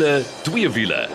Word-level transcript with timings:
wiele, 0.00 0.22
twee 0.42 0.70
wiele. 0.70 1.08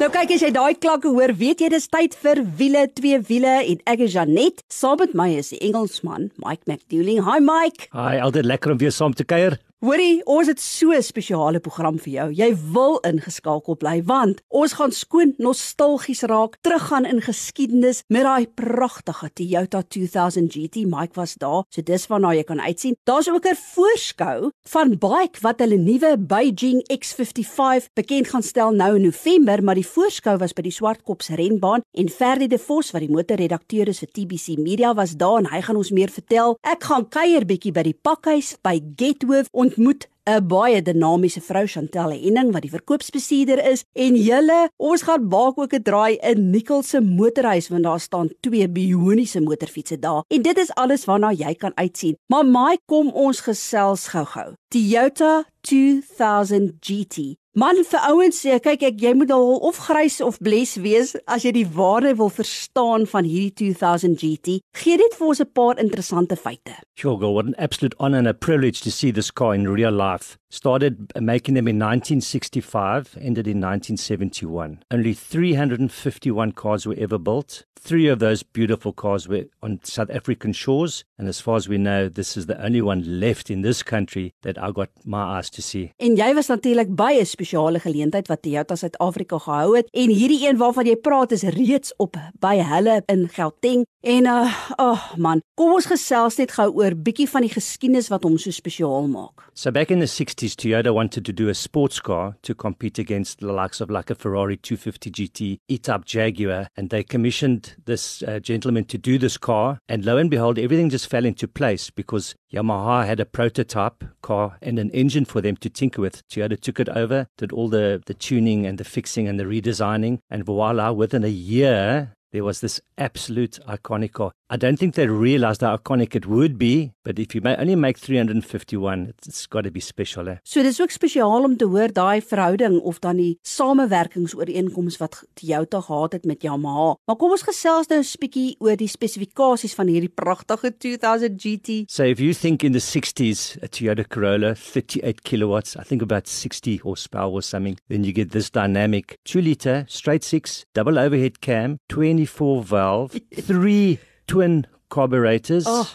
Nou 0.00 0.08
kyk 0.10 0.32
as 0.34 0.42
jy 0.42 0.50
daai 0.54 0.74
klanke 0.80 1.10
hoor, 1.12 1.34
weet 1.36 1.60
jy 1.60 1.68
dis 1.70 1.88
tyd 1.92 2.16
vir 2.22 2.40
wiele, 2.58 2.86
twee 2.96 3.18
wiele 3.28 3.52
en 3.60 3.82
ek 3.92 4.06
is 4.06 4.16
Janet. 4.16 4.62
Saam 4.72 5.02
met 5.02 5.12
my 5.18 5.28
is 5.36 5.52
die 5.52 5.60
Engelsman 5.68 6.30
Mike 6.42 6.64
McDouling. 6.66 7.20
Hi 7.28 7.38
Mike. 7.44 7.90
Hi, 7.92 8.16
altyd 8.24 8.48
lekker 8.48 8.72
om 8.72 8.80
weer 8.80 8.94
saam 8.94 9.14
te 9.14 9.28
kuier. 9.28 9.58
Hoorie, 9.82 10.20
ons 10.30 10.46
het 10.46 10.60
so 10.62 10.92
'n 10.94 11.02
spesiale 11.02 11.58
program 11.58 11.98
vir 11.98 12.12
jou. 12.12 12.30
Jy 12.32 12.54
wil 12.72 13.00
ingeskakel 13.00 13.74
bly 13.74 14.02
want 14.06 14.40
ons 14.48 14.72
gaan 14.72 14.92
skoon 14.92 15.34
nostalgies 15.38 16.22
raak, 16.22 16.56
teruggaan 16.60 17.04
in 17.04 17.20
geskiedenis 17.20 18.02
met 18.08 18.22
daai 18.22 18.46
pragtige 18.46 19.30
Toyota 19.34 19.82
2000 19.82 20.52
GT. 20.52 20.86
Mike 20.86 21.14
was 21.14 21.34
daar, 21.34 21.64
so 21.68 21.82
dis 21.82 22.06
waarna 22.06 22.32
jy 22.32 22.44
kan 22.44 22.60
uitsien. 22.60 22.96
Daar's 23.04 23.28
ook 23.28 23.44
'n 23.44 23.56
voorskou 23.56 24.50
van 24.68 24.98
bike 24.98 25.40
wat 25.40 25.58
hulle 25.58 25.76
nuwe 25.76 26.16
Beijing 26.18 26.82
X55 26.86 27.88
bekend 27.92 28.28
gaan 28.28 28.42
stel 28.42 28.70
nou 28.70 28.94
in 28.94 29.02
November, 29.02 29.64
maar 29.64 29.74
die 29.74 29.86
voorskou 29.86 30.36
was 30.36 30.52
by 30.52 30.62
die 30.62 30.70
Swartkops 30.70 31.28
renbaan 31.28 31.80
en 31.90 32.08
Ferdie 32.08 32.48
De 32.48 32.58
Vos 32.58 32.90
wat 32.92 33.00
die 33.00 33.10
motorredakteur 33.10 33.88
is 33.88 33.98
vir 33.98 34.08
TBC 34.12 34.58
Media 34.58 34.94
was 34.94 35.16
daar 35.16 35.38
en 35.38 35.50
hy 35.50 35.60
gaan 35.60 35.76
ons 35.76 35.90
meer 35.90 36.08
vertel. 36.08 36.56
Ek 36.60 36.84
gaan 36.84 37.08
kuier 37.08 37.44
bietjie 37.44 37.72
by 37.72 37.82
die 37.82 37.98
pakhuis 38.02 38.56
by 38.62 38.80
Getworth 38.96 39.48
ontmoet 39.72 40.08
'n 40.24 40.46
baie 40.46 40.82
dinamiese 40.82 41.40
vrou 41.40 41.66
Chantel 41.66 42.10
Henning 42.10 42.52
wat 42.52 42.62
die 42.62 42.70
verkoopsbestuurder 42.70 43.58
is. 43.72 43.84
En 43.92 44.14
julle 44.14 44.68
ons 44.76 45.02
gaan 45.02 45.26
maak 45.28 45.58
ook 45.58 45.74
'n 45.74 45.82
draai 45.82 46.16
in 46.30 46.50
Nicol 46.50 46.82
se 46.82 47.00
motorhuis 47.00 47.68
want 47.68 47.82
daar 47.82 48.00
staan 48.00 48.28
twee 48.40 48.68
bioniese 48.68 49.40
motorfietsse 49.40 49.98
daar. 49.98 50.22
En 50.28 50.42
dit 50.42 50.58
is 50.58 50.74
alles 50.74 51.04
waarna 51.04 51.32
jy 51.32 51.54
kan 51.54 51.72
uitsien. 51.74 52.16
Maar 52.26 52.46
my 52.46 52.78
kom 52.86 53.10
ons 53.10 53.40
gesels 53.40 54.08
gou-gou 54.08 54.54
Toyota 54.72 55.44
2000 55.68 56.80
GT 56.80 57.34
Man 57.52 57.76
vir 57.84 58.04
ouens 58.08 58.38
sê 58.40 58.54
kyk 58.64 58.86
ek 58.88 59.02
jy 59.04 59.10
moet 59.12 59.32
al 59.34 59.58
of 59.68 59.76
grys 59.84 60.14
of 60.24 60.38
bles 60.40 60.78
wees 60.80 61.10
as 61.28 61.44
jy 61.44 61.50
die 61.58 61.66
waarde 61.74 62.14
wil 62.16 62.32
verstaan 62.32 63.04
van 63.10 63.28
hierdie 63.28 63.74
2000 63.74 64.16
GT. 64.16 64.54
Gee 64.72 64.96
net 64.96 65.12
vir 65.18 65.26
ons 65.28 65.44
'n 65.44 65.52
paar 65.52 65.76
interessante 65.76 66.36
feite. 66.40 66.72
Sure, 66.96 67.18
go. 67.18 67.28
What 67.28 67.52
an 67.52 67.54
absolute 67.58 67.94
honor 68.00 68.24
and 68.24 68.28
a 68.28 68.32
privilege 68.32 68.80
to 68.80 68.90
see 68.90 69.12
this 69.12 69.30
car 69.30 69.52
in 69.54 69.68
real 69.68 69.92
life. 69.92 70.38
Started 70.52 71.10
making 71.18 71.54
them 71.54 71.66
in 71.66 71.78
1965, 71.78 73.16
ended 73.18 73.46
in 73.46 73.58
1971. 73.58 74.84
Only 74.90 75.14
351 75.14 76.52
cars 76.52 76.84
were 76.84 76.94
ever 76.98 77.16
built. 77.16 77.64
Three 77.80 78.06
of 78.06 78.18
those 78.18 78.44
beautiful 78.44 78.92
cars 78.92 79.26
were 79.26 79.46
on 79.62 79.80
South 79.82 80.10
African 80.10 80.52
shores, 80.52 81.04
and 81.18 81.26
as 81.26 81.40
far 81.40 81.56
as 81.56 81.68
we 81.68 81.78
know, 81.78 82.08
this 82.08 82.36
is 82.36 82.46
the 82.46 82.62
only 82.62 82.80
one 82.82 83.18
left 83.18 83.50
in 83.50 83.62
this 83.62 83.82
country 83.82 84.34
that 84.42 84.56
I 84.62 84.70
got 84.70 84.90
my 85.04 85.38
eyes 85.38 85.50
to 85.50 85.62
see. 85.62 85.90
En 85.98 86.14
jy 86.16 86.28
was 86.36 86.46
natuurlik 86.52 86.92
baie 86.94 87.24
spesiale 87.26 87.80
geleentheid 87.80 88.28
wat 88.30 88.44
Toyota 88.44 88.76
Suid-Afrika 88.76 89.40
gehou 89.42 89.74
het 89.80 89.90
en 89.90 90.12
hierdie 90.14 90.44
een 90.46 90.60
waarvan 90.60 90.86
jy 90.86 90.94
praat 91.00 91.32
is 91.32 91.42
reeds 91.56 91.96
op 91.98 92.20
by 92.44 92.58
hulle 92.60 93.00
in 93.10 93.26
Gauteng 93.34 93.82
en 94.02 94.30
uh 94.30 94.62
oh 94.78 95.16
man 95.16 95.42
kom 95.58 95.74
ons 95.74 95.86
gesels 95.90 96.38
net 96.38 96.54
gou 96.54 96.68
oor 96.78 96.94
bietjie 96.94 97.26
van 97.30 97.42
die 97.46 97.50
geskiedenis 97.50 98.12
wat 98.14 98.22
hom 98.26 98.38
so 98.38 98.54
spesiaal 98.54 99.10
maak. 99.10 99.48
So 99.54 99.74
back 99.74 99.90
in 99.90 99.98
the 99.98 100.10
60s 100.10 100.41
Toyota 100.50 100.92
wanted 100.94 101.24
to 101.24 101.32
do 101.32 101.48
a 101.48 101.54
sports 101.54 102.00
car 102.00 102.36
to 102.42 102.54
compete 102.54 102.98
against 102.98 103.40
the 103.40 103.52
likes 103.52 103.80
of 103.80 103.90
like 103.90 104.10
a 104.10 104.14
Ferrari 104.14 104.56
250 104.56 105.10
GT, 105.10 105.58
E-Type 105.68 106.04
Jaguar 106.04 106.68
and 106.76 106.90
they 106.90 107.02
commissioned 107.02 107.76
this 107.84 108.22
uh, 108.22 108.38
gentleman 108.38 108.84
to 108.84 108.98
do 108.98 109.18
this 109.18 109.38
car 109.38 109.78
and 109.88 110.04
lo 110.04 110.16
and 110.16 110.30
behold 110.30 110.58
everything 110.58 110.90
just 110.90 111.08
fell 111.08 111.24
into 111.24 111.48
place 111.48 111.90
because 111.90 112.34
Yamaha 112.52 113.06
had 113.06 113.20
a 113.20 113.24
prototype 113.24 114.04
car 114.22 114.58
and 114.60 114.78
an 114.78 114.90
engine 114.90 115.24
for 115.24 115.40
them 115.40 115.56
to 115.56 115.70
tinker 115.70 116.02
with. 116.02 116.26
Toyota 116.28 116.60
took 116.60 116.78
it 116.78 116.88
over 116.90 117.26
did 117.38 117.52
all 117.52 117.68
the, 117.68 118.02
the 118.06 118.14
tuning 118.14 118.66
and 118.66 118.78
the 118.78 118.84
fixing 118.84 119.28
and 119.28 119.38
the 119.38 119.44
redesigning. 119.44 120.18
And 120.30 120.44
voila, 120.44 120.92
within 120.92 121.24
a 121.24 121.28
year, 121.28 122.14
there 122.32 122.44
was 122.44 122.60
this 122.60 122.80
absolute 122.98 123.60
iconic 123.68 124.12
car. 124.12 124.32
I 124.50 124.56
don't 124.56 124.76
think 124.76 124.94
they 124.94 125.06
realized 125.06 125.62
how 125.62 125.76
iconic 125.76 126.14
it 126.14 126.26
would 126.26 126.58
be, 126.58 126.92
but 127.04 127.18
if 127.18 127.34
you 127.34 127.40
may 127.40 127.56
only 127.56 127.76
make 127.76 127.96
351, 127.98 129.06
it's, 129.06 129.28
it's 129.28 129.46
got 129.46 129.64
to 129.64 129.70
be 129.70 129.80
special. 129.80 130.28
Eh? 130.28 130.36
So 130.44 130.62
dis 130.62 130.80
ook 130.80 130.92
spesiaal 130.92 131.46
om 131.46 131.56
te 131.56 131.64
hoor 131.64 131.92
daai 131.92 132.20
verhouding 132.20 132.80
of 132.80 133.00
dan 133.00 133.20
die 133.20 133.38
samewerkingsooreenkomste 133.48 135.00
wat 135.00 135.22
Toyota 135.40 135.80
gehad 135.80 136.18
het 136.18 136.28
met 136.28 136.44
Yamaha. 136.44 136.96
Maar 137.08 137.16
kom 137.16 137.32
ons 137.32 137.46
gesels 137.48 137.88
nou 137.88 138.00
'n 138.00 138.20
bietjie 138.20 138.56
oor 138.60 138.76
die 138.76 138.88
spesifikasies 138.88 139.74
van 139.74 139.88
hierdie 139.88 140.12
pragtige 140.12 140.72
2000 140.76 141.40
GT. 141.40 141.84
So 141.88 142.04
if 142.04 142.20
you 142.20 142.34
think 142.34 142.62
in 142.62 142.72
the 142.72 142.80
60s 142.80 143.56
a 143.62 143.68
Toyota 143.68 144.04
Corolla 144.04 144.54
38 144.54 145.22
kilowatts, 145.22 145.76
I 145.76 145.84
think 145.84 146.02
about 146.02 146.28
60 146.28 146.78
horsepower 146.82 147.32
or 147.32 147.42
something, 147.42 147.78
then 147.88 148.04
you 148.04 148.12
get 148.12 148.32
this 148.32 148.50
dynamic 148.50 149.18
2 149.24 149.40
liter 149.40 149.84
straight 149.88 150.24
6 150.24 150.66
double 150.74 150.98
overhead 150.98 151.40
cam, 151.40 151.78
24 152.26 152.62
valve, 152.64 153.20
3 153.34 153.98
twin 154.26 154.66
carburetors. 154.88 155.64
Oh. 155.66 155.90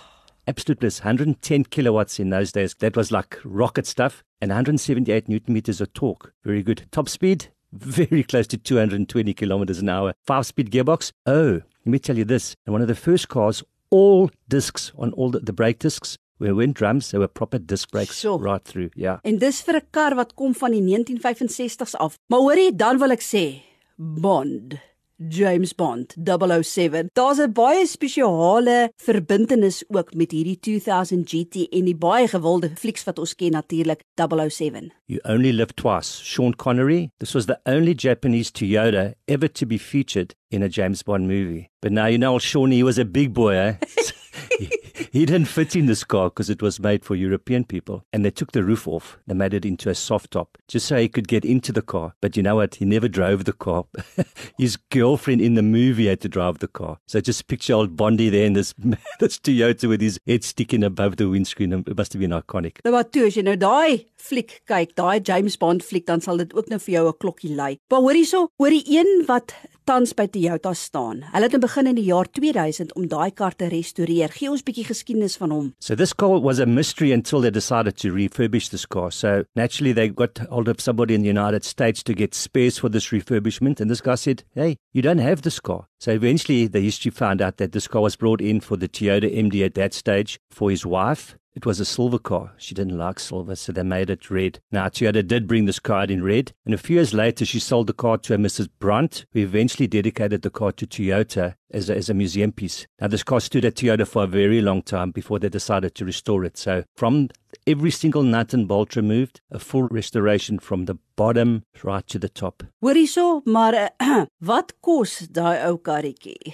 Absolute 0.48 0.80
bliss, 0.80 1.00
110 1.02 1.66
kilowatts 1.66 2.20
in 2.20 2.30
those 2.30 2.52
days. 2.54 2.74
That 2.80 2.96
was 2.96 3.12
like 3.12 3.38
rocket 3.44 3.86
stuff. 3.86 4.24
And 4.42 4.50
178 4.50 5.28
newton 5.28 5.54
meters 5.54 5.82
of 5.82 5.92
torque. 5.94 6.32
Very 6.46 6.64
good. 6.64 6.86
Top 6.92 7.10
speed, 7.10 7.48
very 7.74 8.24
close 8.24 8.48
to 8.48 8.58
220 8.58 9.34
kilometers 9.34 9.80
an 9.80 9.90
hour. 9.90 10.14
Five 10.26 10.46
speed 10.46 10.72
gearbox. 10.72 11.12
Oh, 11.26 11.62
let 11.86 11.86
me 11.86 12.00
tell 12.00 12.18
you 12.18 12.24
this. 12.26 12.56
And 12.66 12.72
one 12.74 12.82
of 12.82 12.88
the 12.88 12.96
first 12.96 13.28
cars, 13.30 13.64
all 13.90 14.30
discs 14.48 14.92
on 14.98 15.12
all 15.14 15.32
the, 15.32 15.40
the 15.40 15.54
brake 15.54 15.80
discs 15.80 16.18
were 16.40 16.54
when 16.56 16.72
drums, 16.72 17.10
they 17.12 17.18
were 17.18 17.28
proper 17.28 17.58
disc 17.58 17.90
brakes 17.92 18.20
Sure. 18.20 18.38
right 18.38 18.64
through. 18.64 18.92
Yeah. 18.96 19.20
En 19.26 19.38
dis 19.40 19.62
vir 19.62 19.76
'n 19.82 19.88
kar 19.92 20.16
wat 20.16 20.36
kom 20.36 20.54
van 20.54 20.72
die 20.72 20.82
1965s 20.82 21.96
af. 21.96 22.16
Maar 22.30 22.40
hoorie, 22.40 22.72
dan 22.76 23.00
wil 23.00 23.12
ek 23.12 23.22
sê 23.22 23.62
Bond. 23.98 24.76
James 25.18 25.74
Bond 25.74 26.16
007. 26.24 27.10
Daar's 27.14 27.40
'n 27.40 27.52
baie 27.52 27.86
spesiale 27.86 28.92
verbintenis 28.96 29.84
ook 29.88 30.14
met 30.14 30.32
hierdie 30.32 30.60
2000 30.60 31.30
GT 31.30 31.68
en 31.70 31.86
die 31.86 31.96
baie 31.96 32.28
gewilde 32.28 32.72
flieks 32.76 33.04
wat 33.04 33.20
ons 33.20 33.36
ken 33.36 33.52
natuurlik 33.52 34.02
007. 34.16 34.92
You 35.06 35.20
only 35.24 35.52
live 35.52 35.74
twice. 35.74 36.24
Sean 36.24 36.56
Connery, 36.56 37.10
this 37.18 37.34
was 37.34 37.46
the 37.46 37.60
only 37.66 37.94
Japanese 37.96 38.52
Toyota 38.52 39.14
ever 39.26 39.52
to 39.52 39.66
be 39.66 39.78
featured 39.78 40.36
in 40.50 40.64
a 40.64 40.70
James 40.70 41.04
Bond 41.04 41.28
movie. 41.28 41.70
But 41.82 41.92
now 41.92 42.08
you 42.08 42.18
know 42.18 42.40
Sean, 42.40 42.72
he 42.72 42.84
was 42.84 42.98
a 42.98 43.06
big 43.06 43.34
boy, 43.34 43.54
eh? 43.56 43.76
he, 45.12 45.26
didn't 45.26 45.46
fit 45.46 45.76
in 45.76 45.86
this 45.86 46.04
car 46.04 46.30
because 46.30 46.50
it 46.50 46.62
was 46.62 46.80
made 46.80 47.04
for 47.04 47.16
European 47.16 47.64
people. 47.64 48.06
And 48.14 48.24
they 48.24 48.32
took 48.32 48.52
the 48.52 48.64
roof 48.64 48.88
off. 48.88 49.18
They 49.28 49.34
made 49.34 49.54
it 49.54 49.66
into 49.66 49.90
a 49.90 49.96
soft 49.96 50.32
top 50.32 50.58
just 50.68 50.88
so 50.88 50.98
he 50.98 51.08
could 51.08 51.28
get 51.28 51.46
into 51.46 51.72
the 51.72 51.82
car. 51.82 52.16
But 52.22 52.38
you 52.38 52.44
know 52.44 52.56
what? 52.56 52.76
He 52.76 52.86
never 52.86 53.08
drove 53.08 53.46
the 53.46 53.54
car. 53.54 53.86
His 54.58 54.78
girlfriend 54.90 55.42
in 55.42 55.56
the 55.56 55.62
movie 55.62 56.08
had 56.08 56.22
to 56.22 56.30
drive 56.30 56.60
the 56.60 56.68
car. 56.68 57.00
So 57.08 57.22
just 57.22 57.48
picture 57.48 57.74
old 57.74 57.96
Bondi 57.96 58.30
there 58.30 58.46
in 58.46 58.54
this, 58.54 58.74
this 59.20 59.40
Toyota 59.40 59.88
with 59.88 60.02
his 60.02 60.20
head 60.28 60.44
sticking 60.44 60.84
above 60.84 61.18
the 61.18 61.30
windscreen. 61.30 61.74
It 61.74 61.98
must 61.98 62.14
have 62.14 62.20
been 62.20 62.32
iconic. 62.32 62.82
Nou 62.86 62.94
wat 62.96 63.12
toe 63.14 63.28
as 63.28 63.38
jy 63.38 63.46
nou 63.48 63.56
daai 63.60 64.06
fliek 64.18 64.60
kyk, 64.70 64.94
daai 64.98 65.20
James 65.24 65.58
Bond 65.60 65.86
fliek, 65.86 66.06
dan 66.08 66.24
sal 66.24 66.42
dit 66.44 66.54
ook 66.58 66.70
nou 66.72 66.80
vir 66.80 66.94
jou 66.98 67.08
'n 67.08 67.18
klokkie 67.20 67.56
lui. 67.56 67.78
Maar 67.90 68.02
hoor 68.02 68.18
hierso, 68.18 68.48
hoor 68.58 68.70
die 68.70 68.86
een 68.98 69.26
wat 69.28 69.54
tans 69.88 70.12
by 70.14 70.28
Toyota 70.28 70.74
staan. 70.74 71.22
Hulle 71.32 71.48
het 71.48 71.54
in 71.56 71.64
begin 71.64 71.88
in 71.88 71.96
die 71.96 72.10
jaar 72.10 72.28
2000 72.28 72.94
om 73.00 73.08
daai 73.08 73.32
kar 73.32 73.56
te 73.56 73.70
restoreer. 73.72 74.30
Gee 74.38 74.52
ons 74.54 74.62
bietjie 74.62 74.86
geskiedenis 74.86 75.36
van 75.42 75.50
hom. 75.50 75.70
So 75.82 75.96
this 75.96 76.14
car 76.14 76.38
was 76.40 76.60
a 76.60 76.68
mystery 76.68 77.12
until 77.12 77.42
they 77.42 77.50
decided 77.50 77.98
to 77.98 78.14
refurbish 78.14 78.70
this 78.70 78.86
car. 78.86 79.10
So 79.10 79.46
naturally 79.56 79.94
they 79.94 80.10
got 80.10 80.38
hold 80.52 80.68
of 80.68 80.80
somebody 80.80 81.16
in 81.16 81.22
the 81.22 81.28
United 81.28 81.64
States 81.64 82.04
to 82.04 82.14
get 82.14 82.36
spares 82.36 82.78
for 82.78 82.88
this 82.88 83.08
refurbishment. 83.10 83.82
And 83.82 83.90
this 83.90 84.02
guy 84.02 84.14
said, 84.14 84.44
Hey, 84.54 84.78
you 84.94 85.02
don't 85.02 85.18
have 85.18 85.42
this 85.42 85.60
car. 85.60 85.88
So 86.00 86.12
eventually 86.12 86.68
the 86.68 86.82
history 86.82 87.10
found 87.10 87.42
out 87.42 87.58
that 87.58 87.72
this 87.72 87.88
car 87.88 88.04
was 88.04 88.16
brought 88.16 88.40
in 88.40 88.60
for 88.60 88.78
the 88.78 88.88
Toyota 88.88 89.26
MD 89.26 89.66
at 89.66 89.74
that 89.74 89.96
stage 89.96 90.40
for 90.52 90.70
his 90.70 90.86
wife. 90.86 91.36
It 91.58 91.66
was 91.66 91.80
a 91.80 91.86
silver 91.86 92.20
car. 92.20 92.52
She 92.58 92.76
didn't 92.76 93.00
like 93.00 93.20
silver, 93.20 93.56
so 93.56 93.72
they 93.72 93.82
made 93.82 94.12
it 94.12 94.30
red. 94.30 94.60
Now, 94.72 94.90
Toyota 94.90 95.28
did 95.28 95.48
bring 95.48 95.66
this 95.66 95.80
car 95.80 96.04
in 96.04 96.24
red, 96.24 96.54
and 96.66 96.72
a 96.76 96.78
few 96.78 96.98
years 96.98 97.16
later, 97.16 97.46
she 97.46 97.60
sold 97.60 97.88
the 97.88 97.94
car 97.94 98.20
to 98.20 98.36
a 98.36 98.38
Mrs. 98.38 98.70
Brunt, 98.78 99.26
who 99.32 99.40
eventually 99.40 99.88
dedicated 99.88 100.44
the 100.44 100.52
car 100.52 100.72
to 100.74 100.86
Toyota 100.86 101.56
as 101.72 101.90
a, 101.90 101.96
as 101.96 102.12
a 102.12 102.14
museum 102.14 102.52
piece. 102.52 102.86
Now, 103.02 103.08
this 103.08 103.24
car 103.24 103.40
stood 103.40 103.66
at 103.66 103.74
Toyota 103.74 104.08
for 104.08 104.26
a 104.26 104.28
very 104.28 104.62
long 104.62 104.84
time 104.84 105.10
before 105.10 105.40
they 105.40 105.50
decided 105.50 105.96
to 105.96 106.06
restore 106.06 106.46
it. 106.46 106.58
So, 106.58 106.84
from 106.96 107.30
every 107.66 107.90
single 107.90 108.22
nut 108.22 108.54
and 108.54 108.68
bolt 108.68 108.96
removed, 108.96 109.42
a 109.50 109.58
full 109.58 109.88
restoration 109.88 110.60
from 110.60 110.86
the 110.86 111.00
bottom 111.16 111.64
right 111.84 112.06
to 112.06 112.20
the 112.20 112.30
top. 112.30 112.62
Hoor 112.84 112.94
hierso, 112.94 113.42
maar 113.46 113.90
wat 114.46 114.74
kos 114.80 115.22
daai 115.32 115.66
ou 115.66 115.80
karretjie? 115.80 116.54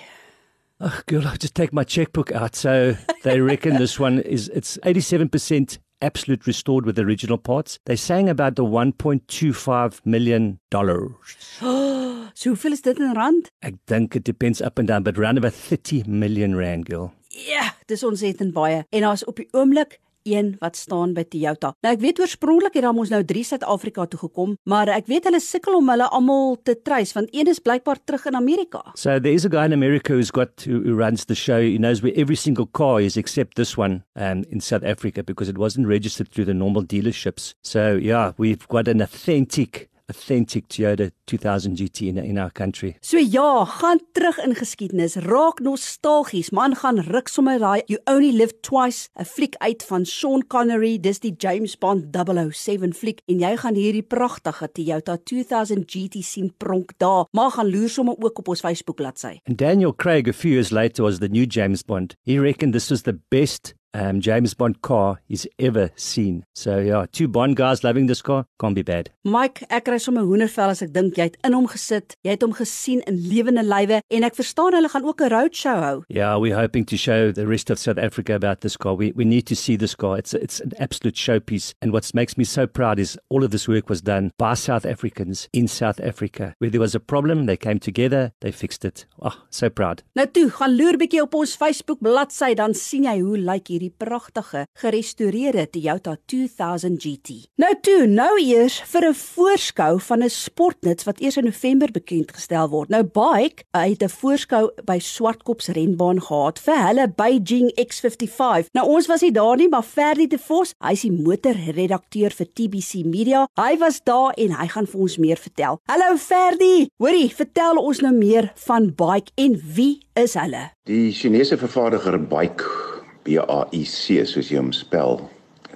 Oh, 0.86 1.00
girl, 1.06 1.26
I'll 1.26 1.38
just 1.38 1.56
take 1.56 1.72
my 1.72 1.86
checkbook 1.86 2.34
out. 2.34 2.58
So 2.58 2.98
they 3.24 3.40
reckon 3.40 3.78
this 3.78 3.98
one 3.98 4.20
is 4.20 4.50
it's 4.50 4.78
87% 4.84 5.78
absolute 6.02 6.46
restored 6.46 6.86
with 6.86 7.00
original 7.00 7.38
parts. 7.38 7.80
They're 7.86 7.96
saying 7.96 8.28
about 8.28 8.58
the 8.58 8.66
1.25 8.66 10.06
million 10.06 10.60
dollars. 10.70 11.14
so 11.62 12.50
hoeveel 12.50 12.74
is 12.74 12.82
dit 12.82 13.00
in 13.00 13.14
rand? 13.16 13.50
Ek 13.62 13.80
dink 13.88 14.18
it 14.18 14.26
depends 14.26 14.62
up 14.62 14.78
and 14.78 14.90
down, 14.90 15.04
but 15.04 15.18
around 15.18 15.38
about 15.38 15.54
30 15.54 16.04
million 16.06 16.54
rand, 16.58 16.90
girl. 16.90 17.14
Ja, 17.30 17.72
dis 17.88 18.04
ontsettend 18.04 18.52
baie. 18.54 18.84
En 18.90 19.08
daar's 19.08 19.24
op 19.26 19.40
die 19.40 19.48
oomblik 19.56 20.02
een 20.24 20.56
wat 20.60 20.78
staan 20.78 21.14
by 21.14 21.24
Toyota. 21.24 21.74
Nou 21.84 21.94
ek 21.96 22.02
weet 22.04 22.20
oorspronklik 22.24 22.78
het 22.80 22.88
ons 22.90 23.12
nou 23.14 23.22
3 23.24 23.44
Suid-Afrika 23.44 24.06
toe 24.08 24.20
gekom, 24.20 24.56
maar 24.70 24.92
ek 24.94 25.08
weet 25.12 25.28
hulle 25.30 25.42
sukkel 25.44 25.78
om 25.80 25.90
hulle 25.94 26.08
almal 26.16 26.58
te 26.64 26.76
trace 26.82 27.16
want 27.18 27.32
een 27.32 27.50
is 27.52 27.62
blykbaar 27.64 28.00
terug 28.04 28.26
in 28.30 28.36
Amerika. 28.40 28.84
So 28.96 29.20
there 29.20 29.34
is 29.34 29.46
a 29.46 29.50
guy 29.50 29.66
in 29.66 29.74
America 29.74 30.14
who's 30.14 30.32
got 30.32 30.66
who, 30.68 30.82
who 30.84 30.96
runs 30.96 31.26
the 31.26 31.36
show. 31.36 31.60
He 31.62 31.78
knows 31.78 32.02
where 32.02 32.14
every 32.16 32.36
single 32.36 32.68
car 32.68 33.02
is 33.02 33.18
except 33.18 33.56
this 33.56 33.78
one 33.78 34.04
um, 34.16 34.44
in 34.50 34.62
South 34.62 34.84
Africa 34.84 35.24
because 35.24 35.50
it 35.50 35.58
wasn't 35.58 35.88
registered 35.88 36.30
through 36.30 36.46
the 36.46 36.54
normal 36.54 36.84
dealerships. 36.84 37.54
So 37.62 37.96
yeah, 37.96 38.34
we've 38.38 38.68
got 38.68 38.88
an 38.88 39.02
authentic 39.02 39.90
authentic 40.10 40.68
Toyota 40.68 41.12
2000 41.26 41.76
GT 41.78 42.02
in 42.08 42.18
in 42.18 42.38
our 42.38 42.52
country. 42.52 42.96
So 43.02 43.18
ja, 43.18 43.66
gaan 43.66 44.00
terug 44.12 44.38
in 44.38 44.56
geskiedenis, 44.56 45.16
raak 45.16 45.60
nostalgies. 45.60 46.52
Man 46.52 46.76
gaan 46.76 47.00
ruk 47.00 47.28
sommer 47.28 47.60
daai 47.60 47.84
You 47.86 48.00
Only 48.06 48.32
Live 48.32 48.60
Twice, 48.62 49.10
'n 49.20 49.26
fliek 49.26 49.56
uit 49.58 49.84
van 49.84 50.06
Sean 50.06 50.48
Connery, 50.48 51.00
dis 51.00 51.20
die 51.20 51.34
James 51.38 51.78
Bond 51.78 52.12
007 52.12 52.94
fliek 52.94 53.20
en 53.28 53.40
jy 53.40 53.58
gaan 53.58 53.76
hierdie 53.76 54.04
pragtige 54.04 54.72
Toyota 54.72 55.18
2000 55.18 55.86
GT 55.92 56.24
sien 56.24 56.54
pronk 56.58 56.92
daar. 56.98 57.26
Maar 57.32 57.52
gaan 57.52 57.70
loer 57.70 57.90
sommer 57.90 58.16
ook 58.20 58.40
op 58.40 58.48
ons 58.48 58.60
Facebook 58.60 58.96
bladsy. 58.96 59.40
And 59.44 59.58
Daniel 59.58 59.96
Craig 59.96 60.28
a 60.28 60.34
few 60.34 60.52
years 60.52 60.72
later 60.72 61.04
was 61.04 61.20
the 61.20 61.30
new 61.30 61.46
James 61.46 61.84
Bond. 61.84 62.16
He 62.26 62.40
reckoned 62.40 62.74
this 62.74 62.90
was 62.90 63.02
the 63.02 63.20
best 63.30 63.74
um, 63.94 64.20
James 64.22 64.54
Bond 64.54 64.82
car 64.82 65.20
he's 65.28 65.48
ever 65.60 65.92
seen. 65.96 66.46
So 66.54 66.80
yeah, 66.80 67.06
two 67.12 67.28
Bond 67.28 67.56
guys 67.56 67.84
loving 67.84 68.08
this 68.08 68.22
car 68.22 68.46
can't 68.60 68.76
be 68.76 68.82
bad. 68.82 69.10
Mike, 69.24 69.64
ek 69.70 69.86
kry 69.88 69.98
sommer 70.02 70.26
hoendervel 70.28 70.74
as 70.74 70.82
ek 70.86 70.94
dink 70.96 71.18
jy 71.18 71.30
het 71.30 71.38
in 71.48 71.56
hom 71.56 71.68
gesit, 71.72 72.18
jy 72.26 72.36
het 72.36 72.44
hom 72.44 72.56
gesien 72.58 73.04
in 73.10 73.20
lewende 73.30 73.64
lywe 73.64 74.02
en 74.10 74.28
ek 74.28 74.38
verstaan 74.40 74.76
hulle 74.78 74.90
gaan 74.90 75.06
ook 75.06 75.22
'n 75.22 75.32
roadshow 75.32 75.80
hou. 75.84 76.04
Yeah, 76.10 76.38
we're 76.38 76.56
hoping 76.56 76.86
to 76.86 76.98
show 76.98 77.32
the 77.32 77.48
rest 77.48 77.70
of 77.70 77.80
South 77.80 77.98
Africa 77.98 78.36
about 78.36 78.62
this 78.62 78.78
car. 78.78 78.96
We 78.96 79.14
we 79.16 79.26
need 79.26 79.46
to 79.48 79.56
see 79.56 79.78
this 79.78 79.96
car. 79.96 80.18
It's 80.18 80.34
it's 80.34 80.60
an 80.60 80.74
absolute 80.80 81.18
showpiece. 81.18 81.74
And 81.82 81.92
what 81.92 82.14
makes 82.14 82.38
me 82.38 82.44
so 82.44 82.68
proud 82.68 83.00
is 83.00 83.18
all 83.30 83.44
of 83.44 83.52
this 83.52 83.68
work 83.68 83.90
was 83.90 84.02
done 84.02 84.32
by 84.38 84.56
South 84.56 84.86
Africans 84.86 85.48
in 85.54 85.68
South 85.68 86.00
Africa. 86.02 86.54
Where 86.60 86.70
there 86.70 86.82
was 86.82 86.96
a 86.96 87.00
problem, 87.00 87.46
they 87.46 87.58
came 87.58 87.80
together, 87.80 88.32
they 88.42 88.52
fixed 88.52 88.86
it. 88.86 89.06
Oh, 89.22 89.38
so 89.50 89.70
proud. 89.70 90.04
Nou 90.16 90.28
toe, 90.28 90.50
gaan 90.50 90.76
loer 90.76 90.98
bietjie 90.98 91.22
op 91.22 91.36
ons 91.36 91.56
Facebook 91.56 92.00
bladsy 92.04 92.54
dan 92.56 92.74
sien 92.74 93.08
jy 93.08 93.20
hoe 93.22 93.38
lyk 93.38 93.72
hierdie 93.72 93.83
pragtige 93.90 94.68
gerestoreerde 94.80 95.70
Toyota 95.70 96.18
2000 96.26 97.02
GT. 97.04 97.48
Nou 97.56 97.74
toe, 97.82 98.08
nou 98.08 98.40
eers 98.40 98.82
vir 98.82 99.10
'n 99.10 99.14
voorskou 99.14 100.00
van 100.00 100.24
'n 100.24 100.30
sportnuts 100.30 101.04
wat 101.04 101.20
eers 101.20 101.38
in 101.38 101.44
November 101.44 101.92
bekend 101.92 102.32
gestel 102.32 102.70
word. 102.70 102.90
Nou 102.90 103.04
Bike 103.04 103.64
het 103.72 104.04
'n 104.04 104.10
voorskou 104.10 104.72
by 104.86 105.00
Swartkops 105.00 105.68
renbaan 105.68 106.22
gehad 106.22 106.60
vir 106.60 106.88
hulle 106.88 107.08
Beijing 107.16 107.72
X55. 107.80 108.68
Nou 108.74 108.88
ons 108.88 109.08
was 109.08 109.22
nie 109.22 109.32
daar 109.32 109.58
nie, 109.58 109.70
maar 109.70 109.84
Ferdi 109.84 110.28
de 110.28 110.38
Vos, 110.38 110.74
hy's 110.80 111.02
die 111.02 111.12
motorredakteur 111.12 112.32
vir 112.32 112.48
TBC 112.54 113.04
Media. 113.06 113.48
Hy 113.56 113.78
was 113.78 114.02
daar 114.04 114.34
en 114.38 114.52
hy 114.52 114.68
gaan 114.68 114.88
vir 114.88 115.00
ons 115.00 115.18
meer 115.18 115.38
vertel. 115.38 115.80
Hallo 115.90 116.18
Ferdi, 116.18 116.88
hoorie, 116.98 117.30
vertel 117.36 117.76
ons 117.78 118.00
nou 118.00 118.14
meer 118.14 118.52
van 118.56 118.94
Bike 118.96 119.32
en 119.36 119.62
wie 119.76 120.00
is 120.14 120.34
hulle? 120.34 120.72
Die 120.90 121.12
Chinese 121.12 121.58
vervaardiger 121.58 122.20
Bike 122.20 122.93
BAIC 123.24 124.26
soos 124.28 124.50
jy 124.52 124.60
hom 124.60 124.74
spel 124.76 125.22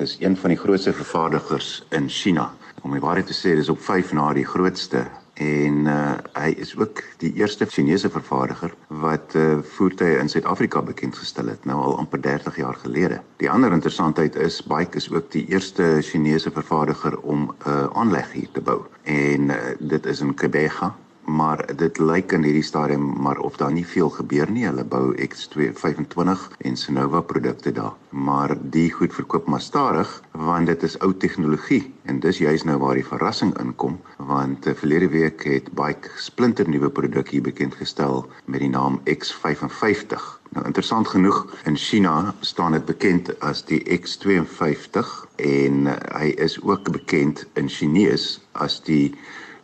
is 0.03 0.17
een 0.19 0.35
van 0.37 0.51
die 0.53 0.59
grootste 0.59 0.93
vervaardigers 0.93 1.85
in 1.95 2.09
China. 2.09 2.51
Om 2.83 2.93
die 2.93 3.01
waarheid 3.01 3.29
te 3.31 3.35
sê, 3.35 3.55
dis 3.57 3.71
op 3.73 3.79
5 3.81 4.11
na 4.13 4.27
die 4.35 4.45
grootste 4.45 5.07
en 5.37 5.85
uh, 5.85 6.17
hy 6.33 6.49
is 6.57 6.73
ook 6.77 7.03
die 7.21 7.29
eerste 7.37 7.65
Chinese 7.69 8.09
vervaardiger 8.09 8.73
wat 9.03 9.35
uh, 9.37 9.59
voertuie 9.77 10.17
in 10.17 10.29
Suid-Afrika 10.29 10.81
bekend 10.81 11.17
gestel 11.17 11.51
het 11.53 11.65
nou 11.69 11.77
al 11.77 11.97
amper 12.01 12.21
30 12.21 12.57
jaar 12.57 12.77
gelede. 12.81 13.21
Die 13.37 13.49
ander 13.49 13.73
interessantheid 13.73 14.35
is 14.35 14.63
Bike 14.65 14.97
is 14.97 15.11
ook 15.13 15.29
die 15.31 15.45
eerste 15.53 15.99
Chinese 16.01 16.51
vervaardiger 16.51 17.19
om 17.21 17.51
'n 17.51 17.69
uh, 17.69 17.87
aanleg 17.93 18.31
hier 18.33 18.49
te 18.51 18.61
bou 18.61 18.81
en 19.03 19.53
uh, 19.53 19.61
dit 19.79 20.05
is 20.05 20.21
in 20.25 20.33
Kebega 20.33 20.95
maar 21.27 21.75
dit 21.75 21.97
lyk 21.99 22.31
in 22.31 22.45
hierdie 22.47 22.63
stadium 22.63 23.07
maar 23.21 23.37
of 23.43 23.57
daar 23.59 23.71
nie 23.73 23.85
veel 23.85 24.09
gebeur 24.09 24.51
nie. 24.51 24.65
Hulle 24.65 24.85
bou 24.87 25.11
X225 25.19 26.47
en 26.63 26.77
Sonova 26.79 27.21
produkte 27.21 27.71
daar. 27.71 27.93
Maar 28.09 28.55
die 28.61 28.91
goed 28.91 29.13
verkoop 29.13 29.47
maar 29.47 29.61
stadig 29.61 30.11
want 30.31 30.71
dit 30.71 30.83
is 30.83 30.95
ou 31.03 31.11
tegnologie 31.13 31.83
en 32.07 32.19
dis 32.23 32.39
juist 32.39 32.65
nou 32.65 32.77
waar 32.79 32.95
die 32.95 33.05
verrassing 33.05 33.51
inkom 33.59 33.99
want 34.17 34.67
uh, 34.67 34.73
verlede 34.73 35.09
week 35.11 35.43
het 35.43 35.71
Bike 35.75 36.09
splinter 36.15 36.69
nuwe 36.69 36.89
produk 36.89 37.29
hier 37.29 37.43
bekend 37.43 37.75
gestel 37.75 38.25
met 38.45 38.63
die 38.63 38.71
naam 38.71 39.01
X55. 39.03 40.23
Nou 40.55 40.65
interessant 40.65 41.07
genoeg 41.07 41.43
in 41.65 41.75
China 41.75 42.33
staan 42.39 42.71
dit 42.71 42.85
bekend 42.85 43.33
as 43.43 43.65
die 43.67 43.83
X52 43.99 45.11
en 45.43 45.91
uh, 45.91 45.99
hy 46.15 46.31
is 46.39 46.55
ook 46.63 46.91
bekend 46.91 47.45
in 47.59 47.67
Chinese 47.69 48.39
as 48.55 48.79
die 48.87 49.11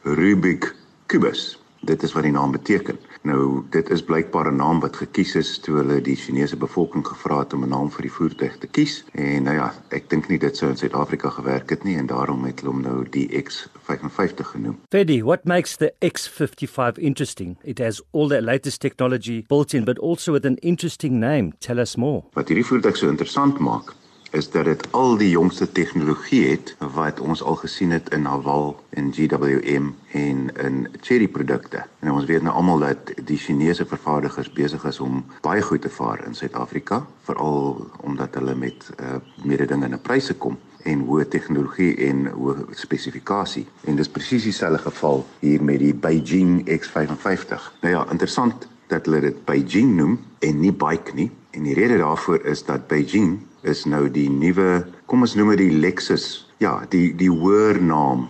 Rubik 0.03 0.73
kubus. 1.13 1.59
Dit 1.85 2.03
is 2.03 2.13
wat 2.15 2.23
die 2.23 2.31
naam 2.31 2.53
beteken. 2.55 2.97
Nou 3.27 3.63
dit 3.69 3.89
is 3.91 4.01
blykbaar 4.03 4.47
'n 4.51 4.55
naam 4.55 4.79
wat 4.79 4.95
gekies 4.95 5.35
is 5.35 5.59
toe 5.59 5.75
hulle 5.75 6.01
die 6.01 6.15
Chinese 6.15 6.57
bevolking 6.57 7.05
gevra 7.07 7.39
het 7.39 7.53
om 7.53 7.63
'n 7.63 7.69
naam 7.69 7.91
vir 7.91 8.01
die 8.01 8.11
voertuig 8.11 8.57
te 8.57 8.67
kies. 8.67 9.03
En 9.11 9.43
nou 9.43 9.55
ja, 9.55 9.73
ek 9.89 10.09
dink 10.09 10.27
nie 10.27 10.39
dit 10.39 10.57
sou 10.57 10.71
in 10.71 10.77
Suid-Afrika 10.77 11.29
gewerk 11.29 11.69
het 11.69 11.83
nie 11.83 11.97
en 11.97 12.05
daarom 12.07 12.43
het 12.45 12.59
hulle 12.59 12.71
hom 12.71 12.81
nou 12.81 13.05
die 13.09 13.27
X55 13.43 14.47
genoem. 14.55 14.79
Freddy, 14.89 15.21
what 15.21 15.45
makes 15.45 15.75
the 15.77 15.93
X55 15.99 16.97
interesting? 16.97 17.57
It 17.63 17.79
has 17.79 18.01
all 18.11 18.27
the 18.27 18.41
latest 18.41 18.81
technology 18.81 19.43
built 19.47 19.73
in 19.73 19.83
but 19.83 19.99
also 19.99 20.31
with 20.31 20.45
an 20.45 20.57
interesting 20.57 21.19
name. 21.19 21.51
Tell 21.59 21.79
us 21.79 21.95
more. 21.95 22.23
Wat 22.33 22.47
hierdie 22.47 22.65
voertuig 22.65 22.97
so 22.97 23.09
interessant 23.09 23.59
maak, 23.59 23.93
is 24.33 24.49
dat 24.49 24.65
dit 24.65 24.87
al 24.91 25.17
die 25.17 25.29
jongste 25.29 25.71
tegnologie 25.71 26.47
het 26.49 26.75
wat 26.95 27.19
ons 27.19 27.43
al 27.43 27.55
gesien 27.55 27.91
het 27.93 28.09
in 28.09 28.25
Haval 28.25 28.73
en 28.89 29.11
GWM 29.13 29.91
en 30.11 30.39
in 30.65 30.87
Cherry 31.01 31.27
produkte. 31.27 31.83
En 31.99 32.11
ons 32.11 32.25
weet 32.25 32.41
nou 32.41 32.55
almal 32.55 32.81
dat 32.81 33.13
die 33.29 33.37
Chinese 33.37 33.85
vervaardigers 33.85 34.49
besig 34.57 34.85
is 34.89 34.99
om 34.99 35.21
baie 35.45 35.61
goed 35.61 35.85
te 35.85 35.89
vaar 35.89 36.25
in 36.25 36.33
Suid-Afrika, 36.33 37.03
veral 37.29 37.85
omdat 38.01 38.33
hulle 38.33 38.55
met 38.55 38.89
uh, 38.97 39.21
mededingende 39.45 40.01
pryse 40.01 40.33
kom 40.33 40.57
en 40.83 41.05
hoë 41.05 41.29
tegnologie 41.29 41.93
en 42.09 42.25
hoë 42.33 42.73
spesifikasie. 42.73 43.67
En 43.85 44.01
dis 44.01 44.09
presies 44.09 44.49
dieselfde 44.49 44.81
geval 44.89 45.25
hier 45.45 45.63
met 45.63 45.79
die 45.79 45.93
Beijing 45.93 46.63
X55. 46.65 47.69
Nou 47.85 47.93
ja, 47.93 48.03
interessant 48.09 48.67
dat 48.89 49.05
hulle 49.05 49.21
dit 49.29 49.45
Beijing 49.45 49.93
noem 49.95 50.19
en 50.41 50.59
nie 50.59 50.73
bike 50.73 51.13
nie. 51.13 51.31
En 51.53 51.69
die 51.69 51.77
rede 51.77 52.01
daarvoor 52.01 52.41
is 52.49 52.65
dat 52.65 52.89
Beijing 52.89 53.43
is 53.63 53.85
nou 53.89 54.05
die 54.11 54.29
nuwe, 54.29 54.83
kom 55.07 55.23
ons 55.25 55.35
noem 55.39 55.53
dit 55.55 55.65
die 55.67 55.81
Lexus. 55.83 56.45
Ja, 56.63 56.81
die 56.91 57.11
die 57.17 57.31
hoër 57.31 57.81
naam 57.81 58.27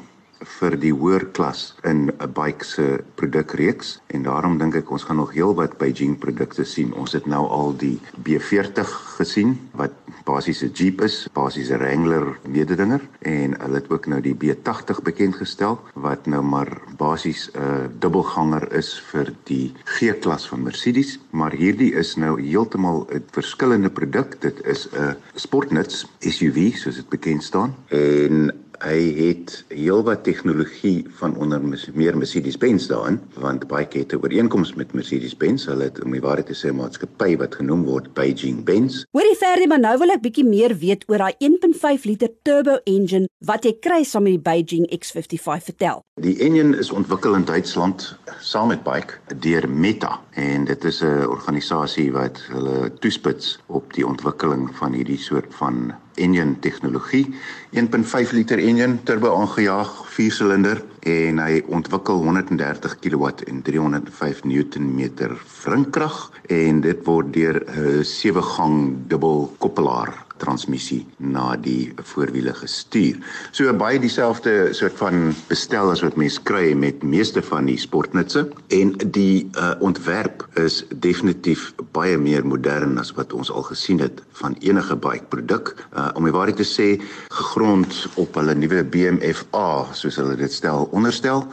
vir 0.59 0.77
die 0.79 0.93
hoër 0.93 1.25
klas 1.31 1.75
in 1.83 2.11
'n 2.11 2.33
bike 2.33 2.65
se 2.65 3.03
produkreeks 3.15 3.99
en 4.07 4.23
daarom 4.23 4.57
dink 4.57 4.75
ek 4.75 4.91
ons 4.91 5.03
gaan 5.03 5.17
nog 5.17 5.33
heelwat 5.33 5.77
Beijing 5.77 6.17
produkte 6.19 6.63
sien. 6.65 6.93
Ons 6.93 7.13
het 7.13 7.25
nou 7.25 7.47
al 7.47 7.73
die 7.77 7.99
B40 8.23 8.87
gesien 9.17 9.59
wat 9.73 9.91
basies 10.25 10.63
'n 10.63 10.71
Jeep 10.73 11.01
is, 11.01 11.27
basies 11.33 11.69
'n 11.69 11.77
Wrangler 11.77 12.39
mededinger 12.47 13.01
en 13.21 13.55
hulle 13.59 13.75
het 13.75 13.89
ook 13.91 14.07
nou 14.07 14.21
die 14.21 14.35
B80 14.35 15.01
bekend 15.03 15.35
gestel 15.35 15.79
wat 15.93 16.25
nou 16.25 16.41
maar 16.41 16.81
basies 16.97 17.49
'n 17.53 17.91
dubbelganger 17.99 18.73
is 18.73 19.01
vir 19.11 19.33
die 19.43 19.73
G-klas 19.85 20.47
van 20.47 20.63
Mercedes, 20.63 21.19
maar 21.31 21.51
hierdie 21.51 21.93
is 21.93 22.15
nou 22.15 22.41
heeltemal 22.41 23.07
'n 23.11 23.23
verskillende 23.31 23.89
produk. 23.89 24.41
Dit 24.41 24.65
is 24.65 24.87
'n 24.91 25.15
sportnuts 25.35 26.05
SUV 26.19 26.75
soos 26.75 26.95
dit 26.95 27.09
bekend 27.09 27.43
staan 27.43 27.75
en 27.87 28.62
hy 28.81 28.99
het 29.17 29.65
heelwat 29.69 30.23
tegnologie 30.23 31.05
van 31.19 31.35
onder 31.37 31.61
meer 31.93 32.17
Mercedes-Benz 32.17 32.87
daarin 32.87 33.19
want 33.39 33.67
baie 33.67 33.87
het 33.89 34.13
'n 34.13 34.21
ooreenkoms 34.23 34.73
met 34.73 34.93
Mercedes-Benz 34.93 35.65
hulle 35.65 35.83
het 35.83 36.03
om 36.03 36.11
die 36.11 36.21
waarheid 36.21 36.47
te 36.47 36.55
sê 36.55 36.71
'n 36.71 36.75
maatskappy 36.75 37.37
wat 37.37 37.55
genoem 37.55 37.83
word 37.83 38.13
Beijing-Benz. 38.13 39.03
Hoorie 39.11 39.35
Ferdi, 39.35 39.67
maar 39.67 39.79
nou 39.79 39.97
wil 39.97 40.09
ek 40.09 40.21
bietjie 40.21 40.45
meer 40.45 40.77
weet 40.77 41.03
oor 41.07 41.17
daai 41.17 41.35
1.5 41.37 42.03
liter 42.03 42.29
turbo 42.41 42.79
engine 42.83 43.27
wat 43.45 43.63
jy 43.63 43.77
kry 43.79 44.03
saam 44.03 44.23
met 44.23 44.31
die 44.31 44.41
Beijing 44.41 44.85
X55 44.89 45.63
vertel. 45.63 46.03
Die 46.21 46.39
engine 46.39 46.77
is 46.77 46.91
ontwikkel 46.91 47.35
in 47.35 47.45
Duitsland 47.45 48.17
saam 48.39 48.67
met 48.67 48.83
Bike 48.83 49.13
deur 49.39 49.69
Meta 49.69 50.19
en 50.31 50.65
dit 50.65 50.83
is 50.83 51.01
'n 51.01 51.25
organisasie 51.27 52.11
wat 52.11 52.41
hulle 52.51 52.93
toespits 52.99 53.59
op 53.67 53.93
die 53.93 54.07
ontwikkeling 54.07 54.75
van 54.75 54.93
hierdie 54.93 55.17
soort 55.17 55.55
van 55.55 55.93
engine 56.15 56.59
tegnologie 56.59 57.25
1.5 57.71 58.31
liter 58.31 58.59
engine 58.59 59.03
turbo 59.03 59.35
aangejaag 59.35 59.91
4 60.15 60.31
silinder 60.31 60.83
en 60.99 61.39
hy 61.39 61.61
ontwikkel 61.67 62.21
130 62.23 62.97
kW 62.99 63.31
en 63.47 63.61
305 63.61 64.43
Newtonmeter 64.43 65.35
wrinkrag 65.63 66.31
en 66.49 66.81
dit 66.81 67.05
word 67.05 67.33
deur 67.33 67.63
'n 67.65 68.03
7 68.03 68.41
gang 68.55 68.77
dubbel 69.07 69.49
koppelaar 69.57 70.22
transmissie 70.41 71.03
na 71.17 71.55
die 71.55 71.93
voorwiele 72.13 72.53
gestuur. 72.57 73.19
So 73.51 73.71
baie 73.77 73.99
dieselfde 74.01 74.73
soort 74.73 74.97
van 74.99 75.33
bestel 75.49 75.91
as 75.93 76.03
wat 76.05 76.17
mense 76.19 76.41
kry 76.47 76.73
met 76.77 77.03
meeste 77.03 77.41
van 77.45 77.69
die 77.69 77.77
sportnutse 77.79 78.45
en 78.75 78.95
die 79.15 79.49
uh, 79.57 79.73
ontwerp 79.85 80.45
is 80.59 80.81
definitief 81.03 81.71
baie 81.95 82.17
meer 82.17 82.45
modern 82.45 82.97
as 83.01 83.13
wat 83.17 83.33
ons 83.33 83.51
al 83.51 83.65
gesien 83.69 84.01
het 84.03 84.21
van 84.39 84.57
enige 84.61 84.95
bike 84.95 85.29
produk. 85.33 85.73
Uh, 85.93 86.09
om 86.17 86.27
die 86.27 86.35
waarheid 86.35 86.59
te 86.61 86.67
sê, 86.67 86.89
gegrond 87.33 88.03
op 88.21 88.35
hulle 88.39 88.55
nuwe 88.57 88.83
BMFA 88.83 89.69
soos 89.97 90.19
hulle 90.21 90.37
dit 90.39 90.53
stel 90.53 90.89
onderstel 90.91 91.45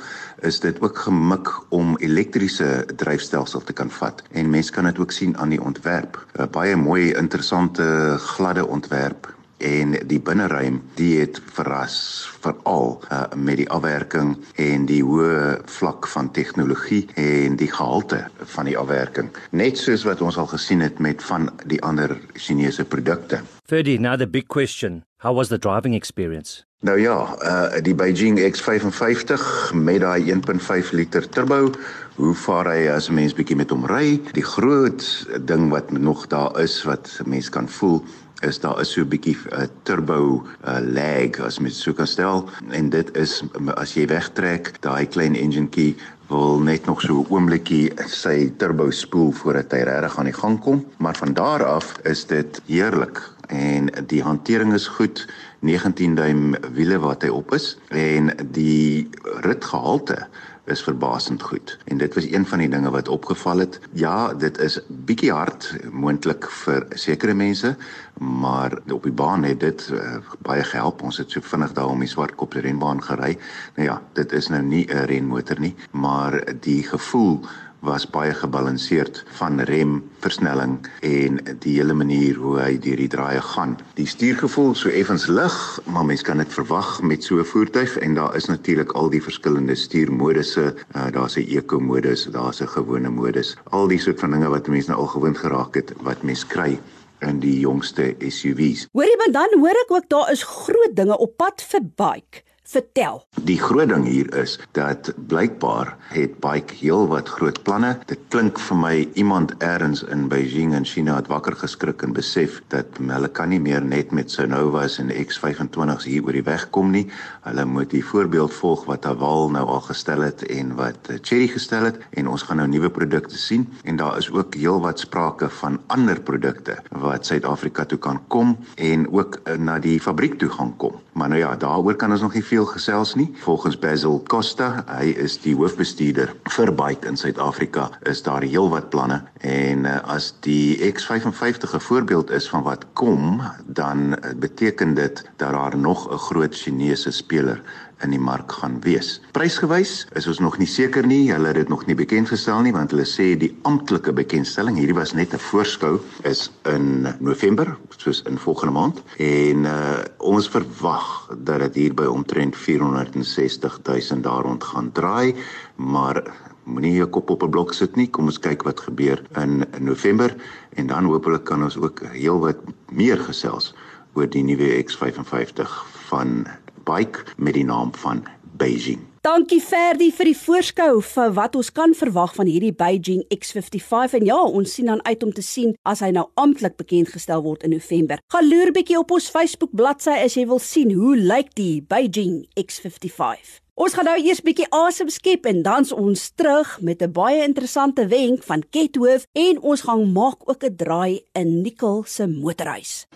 is 0.43 0.61
dit 0.61 0.81
ook 0.81 0.99
gemik 0.99 1.51
om 1.69 1.97
elektriese 1.99 2.87
dryfstelsel 2.97 3.61
te 3.61 3.73
kan 3.73 3.91
vat 3.91 4.23
en 4.33 4.51
mense 4.51 4.73
kan 4.73 4.85
dit 4.85 4.99
ook 4.99 5.13
sien 5.13 5.37
aan 5.39 5.49
die 5.49 5.63
ontwerp. 5.63 6.19
'n 6.39 6.51
Baie 6.51 6.77
mooi, 6.77 7.13
interessante, 7.15 8.17
gladde 8.19 8.67
ontwerp 8.67 9.35
en 9.61 9.95
die 10.09 10.21
binneruim 10.21 10.81
die 10.97 11.21
het 11.21 11.41
verras 11.53 11.97
veral 12.41 12.97
uh, 13.13 13.23
met 13.37 13.61
die 13.61 13.69
afwerking 13.69 14.33
en 14.57 14.87
die 14.89 15.03
hoë 15.05 15.61
vlak 15.69 16.09
van 16.09 16.31
tegnologie 16.37 17.03
en 17.21 17.59
die 17.61 17.69
gehalte 17.69 18.23
van 18.55 18.71
die 18.71 18.77
afwerking 18.81 19.29
net 19.51 19.79
soos 19.79 20.07
wat 20.09 20.23
ons 20.25 20.41
al 20.41 20.49
gesien 20.55 20.81
het 20.81 20.99
met 20.99 21.23
van 21.23 21.51
die 21.67 21.81
ander 21.85 22.17
Chinese 22.35 22.85
produkte. 22.85 23.43
Ferdy, 23.69 23.99
now 23.99 24.17
the 24.17 24.27
big 24.27 24.49
question, 24.49 25.03
how 25.21 25.33
was 25.33 25.49
the 25.49 25.59
driving 25.59 25.95
experience? 25.95 26.65
Nou 26.81 27.01
ja, 27.01 27.37
uh 27.45 27.83
die 27.85 27.95
Beijing 27.95 28.41
X55 28.41 29.43
met 29.75 30.01
daai 30.01 30.33
1.5 30.33 30.95
liter 30.97 31.29
turbo, 31.29 31.71
hoe 32.17 32.35
vaar 32.35 32.73
hy 32.73 32.89
as 32.89 33.09
'n 33.09 33.15
mens 33.15 33.35
bietjie 33.37 33.57
met 33.57 33.71
hom 33.71 33.85
ry? 33.85 34.21
Die 34.33 34.45
groot 34.45 35.05
ding 35.45 35.69
wat 35.71 35.91
nog 35.93 36.27
daar 36.27 36.61
is 36.61 36.83
wat 36.85 37.21
mense 37.27 37.51
kan 37.51 37.69
voel 37.69 38.03
is 38.41 38.61
daar 38.61 38.81
is 38.81 38.93
so 38.93 39.01
'n 39.01 39.09
bietjie 39.09 39.37
'n 39.37 39.61
uh, 39.61 39.67
turbo 39.83 40.47
uh, 40.65 40.81
lag 40.81 41.41
as 41.41 41.59
mens 41.59 41.83
so 41.83 41.93
kan 41.93 42.07
stel 42.07 42.49
en 42.71 42.91
dit 42.91 43.17
is 43.17 43.43
as 43.77 43.95
jy 43.95 44.07
wegtrek 44.07 44.73
daai 44.81 45.07
klein 45.07 45.37
engine 45.37 45.69
key 45.69 45.95
wil 46.29 46.61
net 46.61 46.87
nog 46.87 47.01
so 47.01 47.21
'n 47.21 47.27
oombliekie 47.29 47.93
sy 48.07 48.53
turbo 48.57 48.91
spoel 48.91 49.33
voordat 49.33 49.73
hy 49.73 49.83
regtig 49.85 50.19
aan 50.19 50.31
die 50.31 50.41
gang 50.43 50.61
kom 50.61 50.87
maar 50.99 51.17
van 51.17 51.35
daar 51.35 51.65
af 51.65 51.99
is 52.05 52.25
dit 52.25 52.61
heerlik 52.67 53.21
en 53.51 53.91
die 54.07 54.23
hantering 54.23 54.73
is 54.75 54.87
goed 54.87 55.27
19 55.67 56.15
duim 56.15 56.55
wiele 56.73 56.99
wat 57.03 57.27
hy 57.27 57.29
op 57.35 57.55
is 57.55 57.75
en 57.89 58.31
die 58.55 59.09
ritgehalte 59.45 60.27
is 60.71 60.83
verbasend 60.83 61.43
goed. 61.43 61.79
En 61.85 61.99
dit 61.99 62.15
was 62.15 62.27
een 62.31 62.47
van 62.47 62.59
die 62.63 62.69
dinge 62.69 62.91
wat 62.91 63.09
opgeval 63.09 63.59
het. 63.59 63.81
Ja, 63.93 64.35
dit 64.35 64.59
is 64.59 64.79
bietjie 64.89 65.33
hard 65.33 65.67
moontlik 65.91 66.47
vir 66.63 66.87
sekere 66.95 67.35
mense, 67.35 67.75
maar 68.21 68.77
op 68.93 69.03
die 69.03 69.13
baan 69.13 69.45
het 69.49 69.61
dit 69.61 69.89
uh, 69.93 70.19
baie 70.47 70.65
gehelp. 70.65 71.03
Ons 71.03 71.19
het 71.23 71.31
so 71.31 71.43
vinnig 71.43 71.73
daar 71.75 71.91
om 71.91 72.05
die 72.05 72.11
Swartkop 72.11 72.55
renbaan 72.55 73.03
gery. 73.03 73.37
Nou 73.77 73.89
ja, 73.89 73.99
dit 74.19 74.33
is 74.33 74.49
nou 74.49 74.63
nie 74.63 74.87
'n 74.87 75.07
renmotor 75.11 75.61
nie, 75.61 75.75
maar 75.91 76.39
die 76.61 76.83
gevoel 76.83 77.41
was 77.81 78.07
baie 78.11 78.35
gebalanseerd 78.35 79.25
van 79.39 79.61
rem, 79.61 80.11
versnelling 80.21 80.77
en 81.01 81.41
die 81.65 81.75
hele 81.79 81.95
manier 81.97 82.37
hoe 82.37 82.59
hy 82.61 82.79
deur 82.79 83.01
die 83.01 83.09
draaie 83.09 83.41
gaan. 83.41 83.77
Die 83.97 84.07
stuurgevoel 84.07 84.75
so 84.75 84.93
effens 84.93 85.27
lig, 85.27 85.57
maar 85.87 86.05
mens 86.05 86.23
kan 86.27 86.43
dit 86.43 86.53
verwag 86.53 87.01
met 87.03 87.25
so 87.25 87.41
'n 87.41 87.45
voertuig 87.45 87.97
en 87.99 88.15
daar 88.15 88.37
is 88.37 88.47
natuurlik 88.47 88.93
al 88.93 89.11
die 89.11 89.23
verskillende 89.23 89.75
stuurmodusse. 89.75 90.75
Uh, 90.97 91.11
daar's 91.11 91.37
'n 91.37 91.49
eco-modus, 91.49 92.25
daar's 92.25 92.61
'n 92.61 92.69
gewone 92.69 93.11
modus. 93.11 93.57
Al 93.71 93.89
die 93.89 94.01
soort 94.01 94.21
van 94.21 94.31
dinge 94.31 94.49
wat 94.49 94.69
mense 94.69 94.91
nou 94.91 95.01
al 95.01 95.07
gewoond 95.07 95.39
geraak 95.39 95.75
het 95.75 95.93
wat 96.03 96.23
mens 96.23 96.47
kry 96.47 96.81
in 97.21 97.41
die 97.41 97.59
jongste 97.61 98.15
SUV's. 98.19 98.87
Hoorie, 98.93 99.17
maar 99.17 99.33
dan 99.33 99.59
hoor 99.61 99.77
ek 99.85 99.91
ook 99.91 100.09
daar 100.09 100.33
is 100.33 100.43
groot 100.43 100.97
dinge 100.97 101.19
op 101.19 101.37
pad 101.37 101.63
vir 101.63 101.81
bike. 101.97 102.50
Vertel. 102.71 103.17
Die 103.43 103.59
groot 103.59 103.89
ding 103.91 104.05
hier 104.07 104.29
is 104.39 104.53
dat 104.79 105.09
blykbaar 105.27 105.89
het 106.15 106.37
Bike 106.39 106.75
heel 106.79 107.09
wat 107.11 107.29
groot 107.29 107.57
planne. 107.67 107.97
Dit 108.07 108.21
klink 108.31 108.61
vir 108.63 108.77
my 108.79 108.93
iemand 109.19 109.57
eers 109.59 110.05
in 110.07 110.29
Beijing 110.31 110.77
in 110.79 110.87
China 110.87 111.17
het 111.17 111.27
wakker 111.33 111.57
geskrik 111.59 112.05
en 112.07 112.15
besef 112.15 112.61
dat 112.71 113.01
hulle 113.01 113.31
kan 113.35 113.51
nie 113.51 113.59
meer 113.59 113.83
net 113.83 114.15
met 114.15 114.31
Sonovas 114.31 115.01
en 115.03 115.11
X25s 115.11 116.07
hier 116.07 116.23
oor 116.23 116.39
die 116.39 116.45
weg 116.47 116.69
kom 116.71 116.93
nie. 116.95 117.09
Hulle 117.49 117.65
moet 117.67 117.91
die 117.91 118.05
voorbeeld 118.07 118.55
volg 118.61 118.87
wat 118.87 119.09
Haval 119.09 119.51
nou 119.51 119.65
al 119.67 119.83
gestel 119.89 120.23
het 120.29 120.47
en 120.47 120.77
wat 120.79 121.11
Chery 121.27 121.51
gestel 121.51 121.89
het 121.91 121.99
en 122.15 122.31
ons 122.31 122.47
gaan 122.47 122.63
nou 122.63 122.69
nuwe 122.71 122.93
produkte 122.95 123.39
sien 123.39 123.67
en 123.83 123.99
daar 123.99 124.23
is 124.23 124.31
ook 124.31 124.55
heel 124.55 124.79
wat 124.87 125.03
sprake 125.03 125.51
van 125.59 125.81
ander 125.91 126.23
produkte 126.23 126.79
wat 127.03 127.27
Suid-Afrika 127.27 127.89
toe 127.91 127.99
kan 127.99 128.23
kom 128.29 128.55
en 128.79 129.11
ook 129.11 129.43
na 129.59 129.81
die 129.83 129.99
fabriek 129.99 130.39
toe 130.39 130.55
gaan 130.55 130.77
kom. 130.79 131.03
Maar 131.19 131.29
nou 131.29 131.41
ja, 131.41 131.57
daaroor 131.57 131.99
kan 131.99 132.13
ons 132.15 132.21
nog 132.21 132.35
nie 132.35 132.45
veel 132.45 132.60
veel 132.61 132.73
gesels 132.77 133.15
nie. 133.15 133.31
Volgens 133.41 133.79
Basil 133.79 134.21
Costa, 134.29 134.83
hy 134.91 135.15
is 135.23 135.39
die 135.41 135.55
hoofbestuurder 135.57 136.35
vir 136.53 136.73
Byte 136.77 137.09
in 137.09 137.17
Suid-Afrika, 137.17 137.87
is 138.11 138.21
daar 138.27 138.45
heelwat 138.45 138.91
planne 138.93 139.23
en 139.47 139.87
uh, 139.89 139.97
as 140.13 140.35
die 140.45 140.77
X55 140.91 141.73
'n 141.73 141.81
voorbeeld 141.81 142.31
is 142.31 142.49
van 142.53 142.63
wat 142.67 142.85
kom, 142.93 143.41
dan 143.65 144.13
uh, 144.13 144.35
beteken 144.37 144.95
dit 144.95 145.25
dat 145.41 145.53
daar 145.57 145.77
nog 145.77 146.05
'n 146.13 146.19
groot 146.29 146.55
Chinese 146.55 147.11
speler 147.11 147.63
in 148.05 148.11
die 148.15 148.21
mark 148.21 148.53
gaan 148.53 148.79
wees. 148.85 149.21
Prysgewys 149.37 150.07
is 150.19 150.27
ons 150.31 150.41
nog 150.43 150.59
nie 150.59 150.69
seker 150.69 151.07
nie. 151.07 151.31
Hulle 151.33 151.53
het 151.53 151.61
dit 151.61 151.69
nog 151.69 151.87
nie 151.87 151.97
bekend 151.99 152.31
gestel 152.33 152.63
nie 152.65 152.73
want 152.73 152.95
hulle 152.95 153.07
sê 153.09 153.33
die 153.39 153.53
amptelike 153.69 154.13
bekendstelling, 154.17 154.79
hierdie 154.81 154.97
was 154.97 155.13
net 155.13 155.35
'n 155.35 155.39
voorskou, 155.51 156.01
is 156.25 156.51
in 156.65 157.09
November, 157.21 157.77
soos 157.97 158.23
in 158.27 158.39
volgende 158.39 158.73
maand. 158.73 159.03
En 159.19 159.65
uh 159.65 159.99
ons 160.19 160.49
verwag 160.49 161.29
dat 161.45 161.61
dit 161.61 161.75
hier 161.75 161.95
by 161.95 162.05
omtrent 162.05 162.57
460 162.57 163.81
000 163.83 164.23
daar 164.23 164.43
rond 164.43 164.65
gaan 164.65 164.93
draai, 164.93 165.35
maar 165.77 166.23
moenie 166.65 166.95
jou 166.95 167.09
kop 167.09 167.31
op 167.31 167.43
'n 167.43 167.51
blok 167.51 167.75
sit 167.75 167.97
nie. 167.97 168.11
Kom 168.11 168.25
ons 168.25 168.39
kyk 168.39 168.63
wat 168.63 168.81
gebeur 168.81 169.23
in 169.37 169.65
November 169.79 170.35
en 170.77 170.87
dan 170.87 171.05
hopelik 171.05 171.45
kan 171.45 171.63
ons 171.63 171.77
ook 171.77 172.01
heelwat 172.13 172.57
meer 172.93 173.19
gesels 173.19 173.75
oor 174.15 174.27
die 174.27 174.43
nuwe 174.43 174.85
X55 174.85 175.71
van 176.09 176.47
bike 176.91 177.25
met 177.37 177.55
die 177.55 177.65
naam 177.65 177.95
van 177.95 178.27
Beijing. 178.59 179.01
Dankie 179.21 179.61
Ferdi 179.61 180.07
vir 180.17 180.31
die 180.31 180.37
voorskou 180.39 181.03
vir 181.05 181.33
wat 181.37 181.57
ons 181.59 181.69
kan 181.77 181.93
verwag 181.93 182.33
van 182.39 182.49
hierdie 182.49 182.73
Beijing 182.73 183.21
X55 183.35 184.17
en 184.17 184.25
ja, 184.25 184.39
ons 184.41 184.73
sien 184.79 184.89
dan 184.89 185.03
uit 185.05 185.27
om 185.27 185.33
te 185.37 185.45
sien 185.45 185.75
as 185.85 186.01
hy 186.01 186.09
nou 186.17 186.25
amptelik 186.41 186.79
bekend 186.81 187.13
gestel 187.13 187.45
word 187.45 187.67
in 187.69 187.75
November. 187.77 188.23
Gaan 188.33 188.49
loer 188.49 188.73
bietjie 188.73 188.97
op 188.97 189.13
ons 189.13 189.29
Facebook 189.29 189.77
bladsy 189.77 190.17
as 190.25 190.39
jy 190.41 190.47
wil 190.49 190.63
sien 190.65 190.95
hoe 190.97 191.19
lyk 191.21 191.53
die 191.61 191.83
Beijing 191.85 192.47
X55. 192.57 193.61
Ons 193.81 193.97
gaan 193.97 194.09
nou 194.09 194.17
eers 194.21 194.41
bietjie 194.45 194.69
asem 194.77 195.13
skep 195.13 195.45
en 195.53 195.61
dan's 195.69 195.93
ons 195.93 196.31
terug 196.37 196.79
met 196.81 197.03
'n 197.05 197.13
baie 197.13 197.45
interessante 197.45 198.09
wenk 198.09 198.43
van 198.43 198.65
Kethoof 198.71 199.29
en 199.33 199.61
ons 199.61 199.81
gaan 199.85 200.13
maak 200.13 200.49
ook 200.49 200.65
'n 200.65 200.77
draai 200.77 201.21
in 201.33 201.61
Nicol 201.61 202.05
se 202.07 202.27
motorhuis. 202.27 203.07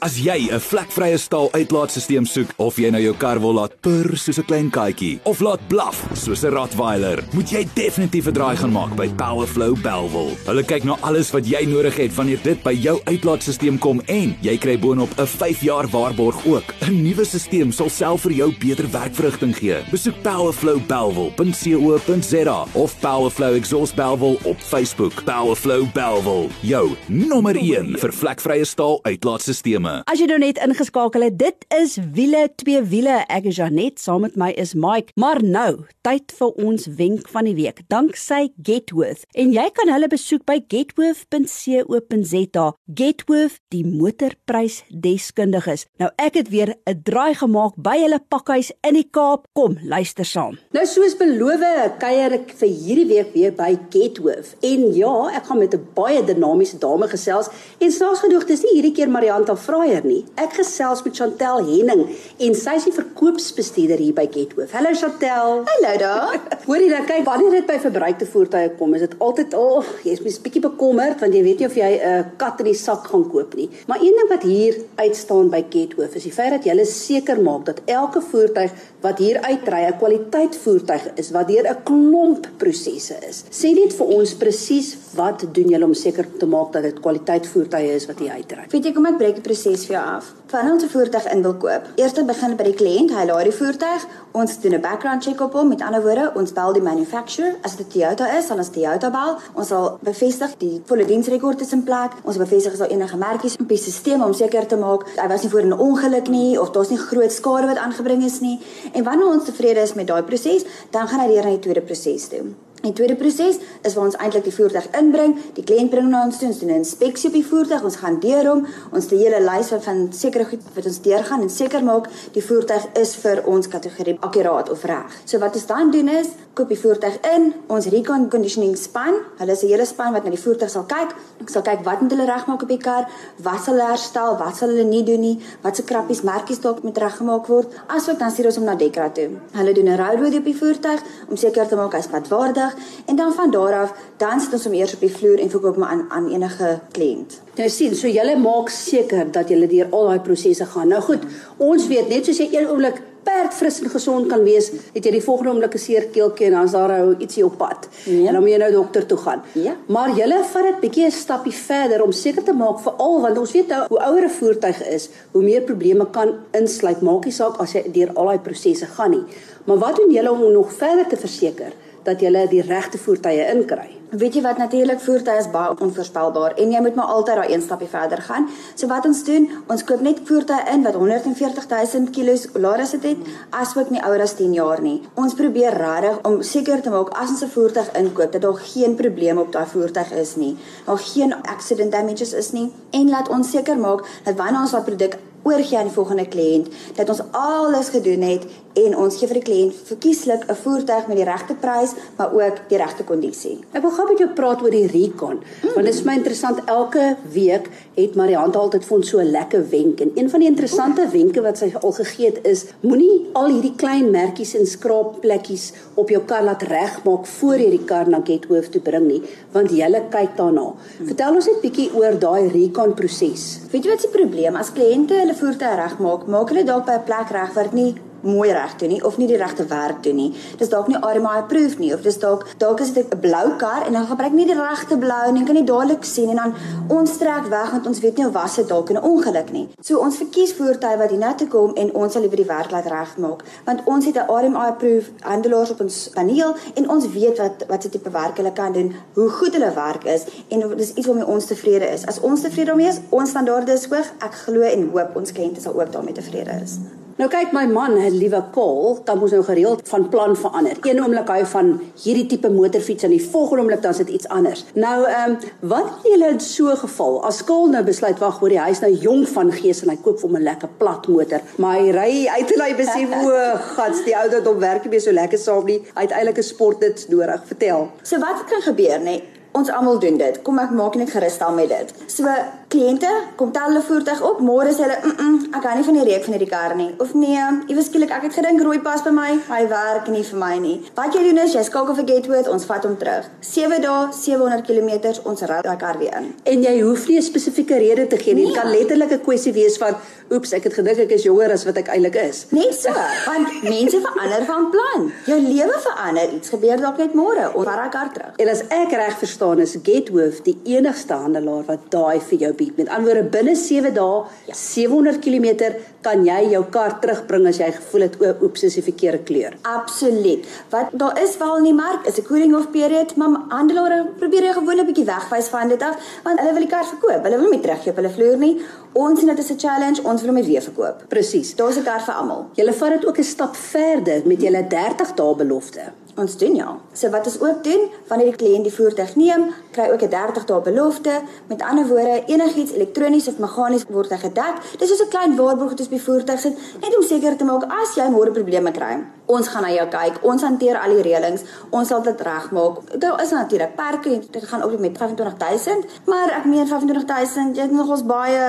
As 0.00 0.16
jy 0.16 0.48
'n 0.48 0.56
vlekvrye 0.56 1.20
staal 1.20 1.52
uitlaatstelsel 1.52 2.24
soek 2.24 2.48
of 2.56 2.78
jy 2.80 2.88
nou 2.90 3.02
jou 3.02 3.12
kar 3.20 3.40
wil 3.40 3.52
laat 3.52 3.74
purr 3.84 4.16
soos 4.16 4.38
'n 4.38 4.44
klein 4.48 4.70
katjie 4.70 5.20
of 5.24 5.40
laat 5.40 5.68
blaf 5.68 6.08
soos 6.14 6.42
'n 6.42 6.54
Rottweiler, 6.54 7.24
moet 7.34 7.50
jy 7.50 7.68
definitief 7.74 8.26
'n 8.26 8.32
draai 8.32 8.56
gaan 8.56 8.72
maak 8.72 8.96
by 8.96 9.08
Powerflow 9.08 9.82
Belwel. 9.82 10.36
Hulle 10.46 10.62
kyk 10.62 10.84
na 10.84 10.96
alles 11.02 11.30
wat 11.32 11.46
jy 11.46 11.66
nodig 11.66 11.96
het 11.96 12.14
wanneer 12.14 12.38
dit 12.42 12.62
by 12.62 12.72
jou 12.72 13.00
uitlaatstelsel 13.04 13.78
kom 13.78 14.00
en 14.06 14.36
jy 14.40 14.56
kry 14.56 14.78
boonop 14.78 15.18
'n 15.18 15.26
5 15.26 15.60
jaar 15.60 15.86
waarborg 15.86 16.46
ook. 16.46 16.74
'n 16.80 17.02
Nuwe 17.02 17.24
stelsel 17.24 17.72
sal 17.72 17.90
self 17.90 18.20
vir 18.22 18.32
jou 18.32 18.54
beter 18.58 18.90
werkverrigting 18.90 19.56
gee. 19.56 19.76
Besoek 19.90 20.22
powerflowbelwel.co.za 20.22 22.66
of 22.72 23.00
Powerflow 23.00 23.54
Exhaust 23.54 23.94
Belwel 23.94 24.38
op 24.44 24.60
Facebook. 24.60 25.24
Powerflow 25.24 25.92
Belwel, 25.92 26.48
jou 26.62 26.96
nommer 27.06 27.56
1 27.56 27.98
vir 27.98 28.12
vlekvrye 28.12 28.64
staal 28.64 29.00
uitlaatstelsels 29.02 29.89
probleme. 29.90 30.02
As 30.10 30.20
jy 30.20 30.26
nou 30.30 30.38
net 30.40 30.58
ingeskakel 30.62 31.24
het, 31.26 31.36
dit 31.40 31.66
is 31.76 31.96
wiele 32.14 32.48
twee 32.60 32.82
wiele. 32.82 33.24
Ek 33.30 33.44
is 33.50 33.58
Janet, 33.60 34.00
saam 34.00 34.20
met 34.24 34.36
my 34.40 34.50
is 34.60 34.74
Mike. 34.74 35.12
Maar 35.20 35.42
nou, 35.42 35.84
tyd 36.06 36.32
vir 36.36 36.50
ons 36.64 36.86
wenk 36.98 37.28
van 37.32 37.44
die 37.48 37.56
week. 37.58 37.82
Danksy 37.92 38.50
Getworth. 38.66 39.24
En 39.38 39.52
jy 39.54 39.70
kan 39.76 39.88
hulle 39.92 40.08
besoek 40.10 40.44
by 40.48 40.60
getworth.co.za. 40.70 42.66
Getworth, 43.00 43.60
die 43.74 43.84
motorprys 43.86 44.82
deskundiges. 44.90 45.86
Nou 46.00 46.10
ek 46.20 46.34
het 46.40 46.48
weer 46.50 46.76
'n 46.86 47.02
draai 47.04 47.34
gemaak 47.34 47.74
by 47.76 47.98
hulle 48.00 48.20
pakhuis 48.28 48.72
in 48.86 48.94
die 48.94 49.08
Kaap. 49.10 49.46
Kom, 49.52 49.78
luister 49.82 50.24
saam. 50.24 50.58
Nou 50.72 50.86
soos 50.86 51.16
beloof, 51.16 51.60
kuier 51.98 52.32
ek 52.32 52.52
vir 52.60 52.68
hierdie 52.68 53.06
week 53.06 53.34
weer 53.34 53.52
by 53.52 53.78
Getworth. 53.90 54.56
En 54.62 54.94
ja, 54.94 55.30
ek 55.34 55.44
gaan 55.46 55.58
met 55.58 55.74
'n 55.74 55.88
baie 55.94 56.24
dinamiese 56.24 56.78
dame 56.78 57.08
gesels 57.08 57.48
en 57.78 57.90
snaaks 57.90 58.20
genoeg, 58.20 58.46
dis 58.46 58.62
nie 58.62 58.74
hierdie 58.74 58.92
keer 58.92 59.08
Marianta 59.08 59.56
Vra 59.56 59.79
flyer 59.80 60.04
nie. 60.04 60.20
Ek 60.40 60.52
gesels 60.58 61.00
met 61.06 61.16
Chantel 61.16 61.62
Henning 61.64 62.02
en 62.44 62.56
sy 62.58 62.74
is 62.76 62.86
die 62.88 62.92
verkoopsbestuurder 62.94 64.00
hier 64.02 64.16
by 64.16 64.26
Gethoof. 64.32 64.74
Hallo 64.76 64.92
Chantel. 64.96 65.62
Hallo 65.68 65.92
daar. 66.00 66.36
Hoorie 66.66 66.90
dan 66.92 67.06
kyk 67.08 67.24
wanneer 67.24 67.54
dit 67.60 67.68
by 67.68 67.78
verbruikte 67.80 68.28
voertuie 68.28 68.74
kom, 68.76 68.92
is 68.98 69.06
dit 69.06 69.16
altyd 69.24 69.56
al 69.56 69.78
oh, 69.80 69.92
jy's 70.04 70.20
mens 70.24 70.36
bietjie 70.44 70.62
bekommerd 70.66 71.22
want 71.24 71.36
jy 71.36 71.42
weet 71.46 71.62
nie 71.62 71.68
of 71.70 71.78
jy 71.78 71.90
'n 71.96 72.10
uh, 72.10 72.26
kat 72.40 72.60
in 72.60 72.70
die 72.70 72.76
sak 72.76 73.08
gaan 73.08 73.24
koop 73.32 73.56
nie. 73.56 73.70
Maar 73.88 74.04
een 74.04 74.20
ding 74.20 74.30
wat 74.32 74.44
hier 74.44 74.76
uitstaan 75.00 75.50
by 75.52 75.62
Gethoof 75.72 76.16
is 76.20 76.28
die 76.28 76.34
feit 76.34 76.52
dat 76.58 76.68
jy 76.68 76.76
seker 76.84 77.40
maak 77.40 77.64
dat 77.70 77.80
elke 77.86 78.20
voertuig 78.20 78.74
wat 79.00 79.18
hier 79.18 79.40
uitry 79.40 79.86
'n 79.88 79.96
kwaliteit 79.96 80.56
voertuig 80.56 81.08
is 81.16 81.30
wat 81.30 81.48
deur 81.48 81.64
'n 81.64 81.82
klomp 81.84 82.48
prosesse 82.58 83.16
is. 83.28 83.44
Sê 83.48 83.72
net 83.72 83.96
vir 83.96 84.06
ons 84.06 84.34
presies 84.34 84.96
wat 85.14 85.46
doen 85.54 85.68
julle 85.72 85.84
om 85.84 85.94
seker 85.94 86.26
te 86.38 86.46
maak 86.46 86.72
dat 86.72 86.82
dit 86.82 87.00
kwaliteit 87.00 87.46
voertuie 87.46 87.94
is 87.94 88.06
wat 88.06 88.18
hier 88.18 88.32
uitry? 88.32 88.64
Weet 88.70 88.84
jy 88.84 88.92
kom 88.92 89.06
ek 89.06 89.18
breek 89.18 89.34
die 89.34 89.42
proses 89.42 89.69
vir 89.76 89.96
jou 89.96 90.04
af. 90.16 90.32
Wanneer 90.50 90.72
ons 90.72 90.82
'n 90.82 90.88
voertuig 90.88 91.32
in 91.32 91.42
wil 91.42 91.54
koop, 91.54 91.82
eers 91.94 92.12
begin 92.12 92.56
by 92.56 92.64
die 92.64 92.74
kliënt, 92.74 93.10
hy 93.10 93.24
laai 93.24 93.44
die 93.44 93.52
voertuig, 93.52 94.06
ons 94.32 94.60
doen 94.60 94.74
'n 94.74 94.80
background 94.80 95.22
check 95.22 95.40
op 95.40 95.52
hom. 95.52 95.68
Met 95.68 95.82
ander 95.82 96.02
woorde, 96.02 96.32
ons 96.34 96.52
bel 96.52 96.72
die 96.72 96.82
manufacturer. 96.82 97.54
As 97.62 97.76
dit 97.76 97.90
Toyota 97.90 98.36
is, 98.38 98.46
dan 98.48 98.58
is 98.58 98.68
Toyota 98.68 99.10
bel. 99.10 99.36
Ons 99.54 99.68
sal 99.68 99.98
bevestig 100.00 100.56
die 100.58 100.82
volle 100.84 101.04
diensrekord 101.04 101.60
is 101.60 101.72
in 101.72 101.82
plek. 101.82 102.12
Ons 102.24 102.36
bevestig 102.36 102.72
as 102.72 102.78
daar 102.78 102.88
enige 102.88 103.16
merkies 103.16 103.56
op 103.60 103.68
die 103.68 103.76
stelsel 103.76 104.24
om 104.24 104.32
seker 104.32 104.66
te 104.66 104.76
maak 104.76 105.06
hy 105.16 105.28
was 105.28 105.42
nie 105.42 105.50
voor 105.50 105.62
'n 105.62 105.72
ongeluk 105.72 106.28
nie 106.28 106.60
of 106.60 106.70
daar's 106.70 106.90
nie 106.90 106.98
groot 106.98 107.32
skade 107.32 107.66
wat 107.66 107.76
aangebring 107.76 108.24
is 108.24 108.40
nie. 108.40 108.60
En 108.92 109.04
wanneer 109.04 109.26
ons 109.26 109.44
tevrede 109.44 109.80
is 109.80 109.94
met 109.94 110.06
daai 110.06 110.22
proses, 110.22 110.64
dan 110.90 111.08
gaan 111.08 111.20
hy 111.20 111.26
deur 111.26 111.44
na 111.44 111.50
die 111.50 111.58
tweede 111.58 111.80
proses 111.80 112.28
toe. 112.28 112.44
Die 112.80 112.92
tweede 112.92 113.14
proses 113.14 113.58
is 113.84 113.94
waar 113.94 114.06
ons 114.06 114.16
eintlik 114.16 114.46
die 114.46 114.54
voertuig 114.54 114.86
inbring, 114.96 115.34
die 115.52 115.64
kliënt 115.68 115.90
bring 115.92 116.06
na 116.08 116.22
ons 116.24 116.38
toe, 116.40 116.48
ons 116.48 116.60
doen 116.62 116.70
'n 116.72 116.80
inspeksie 116.80 117.28
op 117.28 117.34
die 117.36 117.44
voertuig, 117.44 117.82
ons 117.84 117.96
gaan 117.96 118.20
deur 118.20 118.46
hom, 118.48 118.66
ons 118.92 119.04
het 119.04 119.12
'n 119.12 119.18
hele 119.20 119.40
lys 119.40 119.68
van 119.68 119.82
van 119.82 120.08
sekere 120.12 120.44
goed 120.44 120.62
wat 120.74 120.86
ons 120.86 121.00
deurgaan 121.00 121.42
en 121.42 121.50
seker 121.50 121.84
maak 121.84 122.08
die 122.32 122.42
voertuig 122.42 122.84
is 122.94 123.14
vir 123.16 123.42
ons 123.46 123.68
kategorie 123.68 124.16
akkuraat 124.20 124.70
of 124.70 124.84
reg. 124.84 125.04
So 125.24 125.38
wat 125.38 125.54
ons 125.54 125.66
dan 125.66 125.90
doen 125.90 126.08
is, 126.08 126.28
koop 126.54 126.68
die 126.68 126.78
voertuig 126.78 127.20
in, 127.36 127.52
ons 127.68 127.86
recon 127.86 128.28
conditioning 128.28 128.76
span, 128.76 129.14
hulle 129.38 129.52
is 129.52 129.62
'n 129.62 129.68
hele 129.68 129.84
span 129.84 130.12
wat 130.12 130.24
na 130.24 130.30
die 130.30 130.42
voertuig 130.42 130.70
sal 130.70 130.84
kyk, 130.84 131.14
ek 131.40 131.48
sal 131.48 131.62
kyk 131.62 131.84
wat 131.84 132.00
moet 132.00 132.10
hulle 132.10 132.24
regmaak 132.24 132.62
op 132.62 132.68
die 132.68 132.78
kar, 132.78 133.08
wat 133.42 133.60
sal 133.64 133.74
hulle 133.74 133.88
herstel, 133.88 134.38
wat 134.38 134.56
sal 134.56 134.68
hulle 134.68 134.84
nie 134.84 135.04
doen 135.04 135.20
nie, 135.20 135.38
wat 135.62 135.76
se 135.76 135.82
krappies, 135.82 136.22
merkies 136.22 136.60
dalk 136.60 136.82
moet 136.82 136.98
reggemaak 136.98 137.46
word, 137.46 137.68
asook 137.88 138.18
dan 138.18 138.30
stuur 138.30 138.46
ons 138.46 138.56
hom 138.56 138.64
na 138.64 138.74
Dekra 138.74 139.10
toe. 139.10 139.28
Hulle 139.52 139.72
doen 139.74 139.88
'n 139.88 139.96
roadworthy 139.96 140.38
op 140.38 140.44
die 140.44 140.56
voertuig 140.56 141.00
om 141.28 141.36
seker 141.36 141.68
te 141.68 141.76
maak 141.76 141.92
hy's 141.92 142.06
padwaardig 142.06 142.69
dag 142.70 143.06
en 143.06 143.16
dan 143.16 143.32
van 143.32 143.50
daar 143.50 143.74
af 143.74 143.92
dan 144.16 144.40
sit 144.40 144.52
ons 144.52 144.64
hom 144.64 144.74
eers 144.74 144.94
op 144.94 145.00
die 145.00 145.12
vloer 145.12 145.38
en 145.38 145.50
verkoop 145.50 145.74
hom 145.74 145.84
aan 145.84 146.06
aan 146.08 146.30
enige 146.30 146.80
kliënt. 146.92 147.40
Nou 147.56 147.68
sien, 147.68 147.94
so 147.96 148.08
julle 148.08 148.36
maak 148.38 148.68
seker 148.68 149.30
dat 149.32 149.48
julle 149.48 149.68
deur 149.68 149.88
al 149.90 150.10
daai 150.10 150.20
prosesse 150.20 150.66
gaan. 150.66 150.88
Nou 150.88 151.00
goed, 151.02 151.24
ons 151.58 151.86
weet 151.88 152.08
net 152.08 152.26
soos 152.26 152.38
jy 152.38 152.50
een 152.52 152.68
oomblik 152.68 153.02
perd 153.22 153.52
fris 153.54 153.82
en 153.84 153.90
gesond 153.92 154.30
kan 154.30 154.42
wees, 154.46 154.70
het 154.94 155.04
jy 155.04 155.12
die 155.12 155.22
volgende 155.22 155.52
oomblik 155.52 155.74
'n 155.74 155.78
seer 155.78 156.06
keeltjie 156.14 156.46
en 156.46 156.52
dan's 156.52 156.72
daar 156.72 156.88
nou 156.88 157.14
ietsie 157.18 157.44
op 157.44 157.56
pad. 157.58 157.88
Ja. 158.04 158.26
En 158.26 158.32
dan 158.32 158.42
moet 158.42 158.50
jy 158.50 158.58
nou 158.58 158.72
dokter 158.72 159.06
toe 159.06 159.18
gaan. 159.18 159.42
Ja. 159.52 159.76
Maar 159.86 160.16
julle 160.16 160.38
vat 160.52 160.62
dit 160.62 160.80
bietjie 160.80 161.06
'n 161.06 161.10
stappie 161.10 161.52
verder 161.52 162.02
om 162.02 162.12
seker 162.12 162.42
te 162.42 162.52
maak 162.52 162.80
vir 162.80 162.92
al 162.92 163.20
want 163.20 163.38
ons 163.38 163.52
weet 163.52 163.68
nou 163.68 163.84
hoe 163.88 163.98
ouer 163.98 164.24
'n 164.24 164.30
voertuig 164.30 164.88
is, 164.88 165.08
hoe 165.32 165.42
meer 165.42 165.62
probleme 165.62 166.06
kan 166.10 166.28
insluit. 166.50 167.00
Maak 167.00 167.24
nie 167.24 167.32
saak 167.32 167.60
as 167.60 167.72
jy 167.72 167.90
deur 167.92 168.10
al 168.14 168.26
daai 168.26 168.38
prosesse 168.38 168.86
gaan 168.86 169.10
nie. 169.10 169.24
Maar 169.64 169.78
wat 169.78 169.96
doen 169.96 170.10
julle 170.10 170.32
om 170.32 170.52
nog 170.52 170.72
verder 170.72 171.06
te 171.06 171.16
verseker 171.16 171.72
dat 172.04 172.20
jy 172.20 172.46
die 172.50 172.62
regte 172.62 172.98
voertuie 172.98 173.46
inkry. 173.52 174.00
Weet 174.10 174.34
jy 174.34 174.40
wat 174.42 174.58
natuurlik 174.58 174.98
voertuie 174.98 175.38
is 175.38 175.46
baie 175.52 175.70
onvoorspelbaar 175.78 176.56
en 176.58 176.72
jy 176.74 176.80
moet 176.82 176.96
maar 176.98 177.12
altyd 177.14 177.36
daai 177.38 177.52
een 177.52 177.62
stapie 177.62 177.86
verder 177.88 178.18
gaan. 178.26 178.48
So 178.74 178.88
wat 178.90 179.06
ons 179.06 179.20
doen, 179.24 179.46
ons 179.70 179.84
koop 179.86 180.02
net 180.02 180.18
voertuie 180.26 180.64
in 180.72 180.82
wat 180.82 180.98
140 180.98 181.68
000 181.70 182.10
kg 182.10 182.58
laer 182.58 182.82
as 182.82 182.96
dit 182.96 183.06
het, 183.12 183.30
asook 183.54 183.94
nie 183.94 184.02
ouer 184.02 184.24
as 184.26 184.34
10 184.40 184.56
jaar 184.58 184.82
nie. 184.82 184.96
Ons 185.14 185.38
probeer 185.38 185.78
regtig 185.78 186.18
om 186.26 186.42
seker 186.42 186.82
te 186.82 186.90
maak 186.90 187.14
as 187.14 187.30
ons 187.36 187.44
'n 187.44 187.54
voertuig 187.54 187.94
inkoop 188.02 188.32
dat 188.32 188.42
daar 188.42 188.60
geen 188.74 188.94
probleme 188.94 189.40
op 189.40 189.52
daai 189.52 189.66
voertuig 189.66 190.12
is 190.12 190.36
nie. 190.36 190.56
Daar 190.86 190.98
geen 190.98 191.34
accident 191.42 191.92
damages 191.92 192.32
is 192.32 192.52
nie 192.52 192.72
en 192.90 193.10
laat 193.10 193.28
ons 193.28 193.50
seker 193.50 193.78
maak 193.78 194.02
dat 194.24 194.36
wanneer 194.36 194.60
ons 194.60 194.70
daai 194.70 194.82
produk 194.82 195.18
oorgee 195.42 195.78
aan 195.78 195.88
die 195.88 195.94
volgende 195.94 196.26
kliënt 196.28 196.68
dat 196.96 197.08
ons 197.08 197.22
alles 197.30 197.88
gedoen 197.88 198.22
het 198.22 198.46
en 198.86 198.96
ons 199.04 199.16
gee 199.18 199.28
vir 199.30 199.40
die 199.40 199.46
kliënt 199.48 199.80
verkieslik 199.90 200.46
'n 200.48 200.58
voertuig 200.62 201.06
met 201.08 201.16
die 201.16 201.28
regte 201.28 201.54
prys 201.54 201.94
maar 202.16 202.32
ook 202.32 202.56
die 202.68 202.78
regte 202.78 203.04
kondisie. 203.04 203.58
Ek 203.72 203.82
wil 203.82 203.90
gou 203.90 204.06
met 204.08 204.18
jou 204.18 204.28
praat 204.28 204.62
oor 204.62 204.70
die 204.70 204.86
recon 204.86 205.38
mm. 205.40 205.74
want 205.74 205.86
dit 205.86 205.94
is 205.94 206.04
my 206.04 206.14
interessant 206.14 206.60
elke 206.66 207.16
week 207.32 207.70
het 207.94 208.14
Marianne 208.14 208.58
altyd 208.58 208.84
vir 208.84 208.96
ons 208.96 209.08
so 209.08 209.18
'n 209.20 209.30
lekker 209.30 209.68
wenk 209.70 210.00
en 210.00 210.10
een 210.14 210.30
van 210.30 210.40
die 210.40 210.48
interessante 210.48 211.02
Oeh. 211.02 211.12
wenke 211.12 211.40
wat 211.40 211.58
sy 211.58 211.72
al 211.82 211.92
gegee 211.92 212.26
het 212.26 212.46
is 212.46 212.66
moenie 212.80 213.28
al 213.32 213.48
hierdie 213.48 213.76
klein 213.76 214.10
merkies 214.10 214.54
en 214.54 214.66
skraapplekkies 214.66 215.72
op 215.94 216.08
jou 216.08 216.22
kar 216.24 216.42
laat 216.42 216.62
regmaak 216.62 217.26
voor 217.26 217.58
jy 217.58 217.70
die 217.70 217.84
kar 217.84 218.08
na 218.08 218.20
Gethoof 218.24 218.68
toe 218.68 218.80
bring 218.80 219.06
nie 219.06 219.22
want 219.52 219.70
jy 219.70 219.88
kyk 220.10 220.36
daarna. 220.36 220.72
Mm. 220.72 221.06
Vertel 221.06 221.34
ons 221.34 221.46
net 221.46 221.60
bietjie 221.62 221.90
oor 221.94 222.18
daai 222.18 222.48
recon 222.48 222.94
proses. 222.94 223.60
Weet 223.72 223.84
jy 223.84 223.90
wat 223.90 224.00
se 224.00 224.08
probleem 224.08 224.56
as 224.56 224.72
kliënte 224.72 225.14
hulle 225.14 225.34
voertuie 225.34 225.76
regmaak, 225.76 226.26
maak 226.26 226.48
hulle 226.52 226.64
dalk 226.64 226.86
by 226.86 226.98
'n 226.98 227.06
plek 227.08 227.30
reg 227.30 227.54
wat 227.54 227.72
nie 227.72 227.94
mooi 228.22 228.50
reg 228.52 228.76
doen 228.76 228.88
nie 228.88 229.04
of 229.04 229.16
nie 229.18 229.26
die 229.26 229.36
regte 229.36 229.66
werk 229.66 230.02
doen 230.02 230.16
nie. 230.16 230.34
Dis 230.58 230.68
dalk 230.68 230.88
nie 230.88 230.98
RMI 230.98 231.36
approved 231.42 231.78
nie 231.78 231.92
of 231.94 232.02
dis 232.02 232.18
dalk 232.18 232.46
dalk 232.58 232.80
is 232.80 232.92
dit 232.92 233.06
'n 233.14 233.20
blou 233.20 233.56
kar 233.56 233.86
en 233.86 233.92
dan 233.92 234.06
gebruik 234.06 234.32
nie 234.32 234.46
die 234.46 234.58
regte 234.58 234.98
blou 234.98 235.24
en 235.28 235.36
jy 235.36 235.44
kan 235.44 235.54
nie 235.54 235.64
dadelik 235.64 236.04
sien 236.04 236.28
en 236.30 236.36
dan 236.36 236.54
ons 236.88 237.16
trek 237.16 237.46
weg 237.48 237.70
want 237.70 237.86
ons 237.86 238.00
weet 238.00 238.16
nie 238.16 238.26
of 238.26 238.32
was 238.32 238.54
dit 238.54 238.68
dalk 238.68 238.90
'n 238.90 239.02
ongeluk 239.02 239.52
nie. 239.52 239.68
So 239.80 239.98
ons 239.98 240.16
verkies 240.16 240.52
voertuie 240.52 240.96
wat 240.96 241.10
hiernatoe 241.10 241.48
kom 241.48 241.74
en 241.74 241.94
ons 241.94 242.12
sal 242.12 242.22
liewer 242.22 242.36
die 242.36 242.46
werk 242.56 242.70
laat 242.70 242.86
regmaak 242.86 243.44
want 243.64 243.80
ons 243.84 244.04
het 244.04 244.16
'n 244.16 244.28
RMI 244.28 244.66
approved 244.66 245.10
handelaars 245.20 245.70
op 245.70 245.80
ons 245.80 246.10
paneel 246.14 246.54
en 246.74 246.90
ons 246.90 247.12
weet 247.12 247.38
wat 247.38 247.64
wat 247.68 247.82
se 247.82 247.88
tipe 247.88 248.10
werk 248.10 248.36
hulle 248.36 248.52
kan 248.52 248.72
doen, 248.72 248.94
hoe 249.14 249.28
goed 249.28 249.52
hulle 249.52 249.74
werk 249.74 250.04
is 250.04 250.24
en 250.48 250.76
dis 250.76 250.92
iets 250.94 251.06
waarmee 251.06 251.26
ons 251.26 251.44
tevrede 251.44 251.90
is. 251.90 252.06
As 252.06 252.20
ons 252.20 252.40
tevrede 252.40 252.66
daarmee 252.66 252.88
is, 252.88 253.00
ons 253.08 253.30
standaarde 253.30 253.72
is 253.72 253.88
hoog, 253.90 254.12
ek 254.18 254.40
glo 254.46 254.60
en 254.60 254.88
hoop 254.94 255.16
ons 255.16 255.32
kliënte 255.32 255.60
sal 255.60 255.80
ook 255.80 255.92
daarmee 255.92 256.14
tevrede 256.14 256.60
is. 256.62 256.78
Nou 257.20 257.28
kyk 257.28 257.50
my 257.52 257.66
man, 257.68 257.98
'n 258.00 258.16
liewe 258.16 258.40
Kol, 258.52 258.98
dan 259.04 259.18
moet 259.18 259.30
nou 259.30 259.42
gereeld 259.44 259.80
van 259.84 260.08
plan 260.08 260.36
verander. 260.36 260.76
Een 260.80 261.02
oomblik 261.02 261.28
hy 261.28 261.44
van 261.44 261.80
hierdie 262.02 262.26
tipe 262.26 262.48
motorfiets 262.50 263.02
en 263.02 263.10
die 263.10 263.28
volgende 263.30 263.60
oomblik 263.60 263.82
dan 263.82 263.90
is 263.90 263.96
dit 263.96 264.08
iets 264.08 264.28
anders. 264.28 264.64
Nou, 264.74 265.04
ehm, 265.04 265.30
um, 265.30 265.38
wat 265.60 265.84
doen 266.02 266.12
julle 266.12 266.28
in 266.28 266.40
so 266.40 266.70
'n 266.70 266.76
geval? 266.76 267.24
As 267.24 267.44
Kol 267.44 267.68
nou 267.68 267.84
besluit 267.84 268.18
wag, 268.18 268.38
hoor 268.38 268.48
hy 268.50 268.70
is 268.70 268.80
nou 268.80 268.92
jong 268.92 269.28
van 269.28 269.52
gees 269.52 269.82
en 269.82 269.88
hy 269.88 269.96
koop 269.96 270.18
vir 270.20 270.28
hom 270.28 270.36
'n 270.36 270.42
lekker 270.42 270.68
plat 270.78 271.08
motor, 271.08 271.40
maar 271.56 271.78
hy 271.78 271.90
ry 271.90 272.26
uit 272.26 272.52
en 272.52 272.60
hy 272.60 272.74
besef 272.74 273.08
o, 273.24 273.56
gats, 273.76 274.04
die 274.04 274.16
ou 274.16 274.28
dat 274.30 274.46
hom 274.46 274.58
werk 274.58 274.84
nie 274.84 274.90
meer 274.90 275.00
so 275.00 275.12
lekker 275.12 275.38
saam 275.38 275.64
nie. 275.64 275.82
Hy 275.94 276.02
het 276.02 276.10
eintlik 276.10 276.38
'n 276.38 276.42
sportdit 276.42 277.06
nodig. 277.08 277.42
Vertel. 277.44 277.90
So 278.02 278.18
wat 278.18 278.44
kan 278.48 278.62
gebeur, 278.62 278.98
nê? 278.98 279.04
Nee? 279.04 279.22
Ons 279.52 279.70
almal 279.70 279.98
doen 279.98 280.16
dit. 280.16 280.42
Kom 280.42 280.58
ek 280.58 280.70
maak 280.70 280.94
net 280.94 281.10
gerus 281.10 281.34
staan 281.34 281.54
met 281.54 281.68
dit. 281.68 281.94
So 282.06 282.24
kliënte 282.70 283.10
kom 283.36 283.50
tel 283.52 283.70
hulle 283.70 283.82
voertuig 283.82 284.20
op, 284.22 284.40
môre 284.44 284.70
sê 284.74 284.86
hulle, 284.86 284.98
"Mm, 285.02 285.14
-mm 285.18 285.38
ek 285.50 285.62
kan 285.62 285.76
nie 285.76 285.84
van 285.84 285.94
die 285.94 286.04
reuk 286.04 286.24
van 286.24 286.32
hierdie 286.34 286.48
kar 286.48 286.74
nie." 286.76 286.94
Of 286.98 287.14
nee, 287.14 287.42
iewes 287.66 287.86
skielik 287.86 288.10
ek 288.10 288.22
het 288.22 288.34
gedink 288.34 288.62
rooi 288.62 288.78
pas 288.80 289.02
by 289.02 289.10
my, 289.10 289.30
hy 289.48 289.62
werk 289.68 290.08
nie 290.08 290.22
vir 290.22 290.38
my 290.38 290.58
nie. 290.58 290.76
Wat 290.94 291.14
jy 291.14 291.22
doen 291.24 291.38
is 291.38 291.54
jy 291.54 291.62
skakel 291.62 291.94
vir 291.94 292.04
Getwood, 292.04 292.48
ons 292.48 292.64
vat 292.64 292.84
hom 292.84 292.96
terug. 292.96 293.24
7 293.40 293.80
dae, 293.80 294.12
700 294.12 294.62
km, 294.66 295.20
ons 295.24 295.42
ry 295.42 295.60
daai 295.62 295.76
kar 295.76 295.98
weer 295.98 296.16
in. 296.16 296.34
En 296.44 296.62
jy 296.62 296.80
hoef 296.80 297.08
nie 297.08 297.18
'n 297.18 297.22
spesifieke 297.22 297.76
rede 297.78 298.06
te 298.06 298.16
gee 298.16 298.34
nie. 298.34 298.46
Dit 298.46 298.54
nee. 298.54 298.62
kan 298.62 298.70
letterlik 298.70 299.10
'n 299.12 299.20
kwessie 299.20 299.52
wees 299.52 299.76
van, 299.76 299.96
"Oeps, 300.30 300.52
ek 300.52 300.64
het 300.64 300.74
gedink 300.74 300.98
ek 300.98 301.10
is 301.10 301.22
jonger 301.22 301.52
as 301.52 301.64
wat 301.64 301.76
ek 301.76 301.88
eintlik 301.88 302.14
is." 302.14 302.46
Net 302.50 302.74
so, 302.74 302.92
want 303.26 303.62
mense 303.62 304.00
verander 304.00 304.44
van 304.44 304.70
plan. 304.70 305.12
Jou 305.26 305.40
lewe 305.40 305.76
verander, 305.78 306.32
iets 306.32 306.48
gebeur 306.48 306.80
dalk 306.80 306.96
net 306.98 307.14
môre, 307.14 307.54
ons 307.54 307.66
vat 307.66 307.76
daai 307.76 307.90
kar 307.90 308.12
terug. 308.12 308.32
En 308.36 308.48
as 308.48 308.62
ek 308.68 308.90
reg 308.92 309.18
verstaan 309.18 309.58
is 309.58 309.76
Getwood 309.82 310.44
die 310.44 310.58
enigste 310.64 311.14
handelaar 311.14 311.64
wat 311.66 311.90
daai 311.90 312.20
vir 312.20 312.38
jou 312.38 312.52
bied. 312.60 312.76
Met 312.76 312.92
ander 312.92 313.10
woorde 313.10 313.30
binne 313.32 313.56
7 313.56 313.94
dae, 313.96 314.24
ja. 314.48 314.54
700 314.54 315.18
km 315.24 315.72
kan 316.04 316.22
jy 316.24 316.38
jou 316.54 316.62
kar 316.72 316.96
terugbring 317.02 317.48
as 317.50 317.58
jy 317.60 317.70
gevoel 317.76 318.06
het 318.06 318.16
o, 318.20 318.32
oeps, 318.46 318.64
is 318.68 318.78
die 318.78 318.84
verkeerde 318.84 319.22
kleur. 319.28 319.56
Absoluut. 319.68 320.46
Wat 320.72 320.94
daar 321.02 321.18
is 321.20 321.36
wel 321.40 321.58
in 321.60 321.68
die 321.70 321.76
mark 321.76 322.06
is 322.08 322.18
'n 322.18 322.26
cooling 322.28 322.54
off 322.56 322.70
period, 322.70 323.16
maar 323.16 323.40
handelaars 323.48 324.06
probeer 324.18 324.42
jy 324.48 324.52
gewoonlik 324.52 324.86
'n 324.86 324.92
bietjie 324.92 325.04
wegwys 325.04 325.48
van 325.48 325.68
dit 325.68 325.82
af, 325.82 325.96
want 326.24 326.38
hulle 326.40 326.52
wil 326.52 326.66
die 326.66 326.74
kar 326.76 326.84
verkoop. 326.84 327.22
Hulle 327.24 327.36
wil 327.36 327.46
hom 327.48 327.50
nie 327.50 327.60
teruggee 327.60 327.90
op 327.90 327.96
hulle 327.96 328.10
vloer 328.10 328.38
nie. 328.38 328.60
Ons 328.92 329.18
sien 329.18 329.28
dit 329.28 329.38
as 329.38 329.50
'n 329.50 329.58
challenge, 329.58 330.02
ons 330.02 330.22
wil 330.22 330.34
hom 330.34 330.44
weer 330.44 330.62
verkoop. 330.62 331.08
Presies. 331.08 331.54
Daar's 331.54 331.76
'n 331.76 331.84
kar 331.84 332.00
vir 332.00 332.14
almal. 332.14 332.46
Jy 332.54 332.72
vat 332.72 332.90
dit 332.90 333.06
ook 333.06 333.18
'n 333.18 333.24
stap 333.24 333.56
verder 333.56 334.22
met 334.24 334.40
julle 334.40 334.66
30 334.66 335.14
dae 335.14 335.34
belofte. 335.34 335.82
Ons 336.16 336.36
doen 336.36 336.54
ja. 336.54 336.78
So 336.92 337.10
wat 337.10 337.26
ons 337.26 337.40
ook 337.40 337.64
doen, 337.64 337.88
wanneer 338.08 338.32
die 338.32 338.36
kliënt 338.36 338.66
die 338.66 338.74
voertuig 338.74 339.14
neem, 339.16 339.52
kry 339.70 339.90
ook 339.92 340.02
'n 340.02 340.08
30 340.08 340.44
dae 340.44 340.60
belofte. 340.60 341.20
Met 341.46 341.62
ander 341.62 341.86
woorde, 341.86 342.22
enigiets 342.26 342.72
elektronies 342.72 343.28
of 343.28 343.38
meganies 343.38 343.84
word 343.88 344.12
gedek. 344.12 344.54
Dis 344.78 344.88
soos 344.88 345.02
'n 345.02 345.08
klein 345.08 345.36
waarborg 345.36 345.70
wat 345.70 345.80
ons 345.80 345.88
by 345.88 345.98
voertuig 345.98 346.40
sit, 346.40 346.54
net 346.80 346.96
om 346.96 347.02
seker 347.02 347.36
te 347.36 347.44
maak 347.44 347.64
as 347.82 347.94
jy 347.94 348.08
môre 348.10 348.30
probleme 348.30 348.70
kry. 348.70 349.04
Ons 349.30 349.50
gaan 349.52 349.62
na 349.66 349.70
jou 349.70 349.86
kyk. 349.92 350.20
Ons 350.26 350.42
hanteer 350.46 350.78
al 350.80 350.96
die 350.96 351.04
reëlings. 351.06 351.44
Ons 351.70 351.92
sal 351.92 352.02
dit 352.06 352.24
regmaak. 352.26 352.80
Daar 353.02 353.22
is 353.22 353.34
natuurlik 353.36 353.76
perke. 353.78 354.18
Dit 354.30 354.48
gaan 354.50 354.62
ook 354.66 354.78
met 354.78 354.96
25000, 354.98 355.86
maar 356.10 356.34
ek 356.40 356.48
meen 356.50 356.66
25000, 356.66 357.56
jy 357.56 357.68
het 357.68 357.76
nog 357.76 357.94
ons 357.94 358.06
baie 358.06 358.48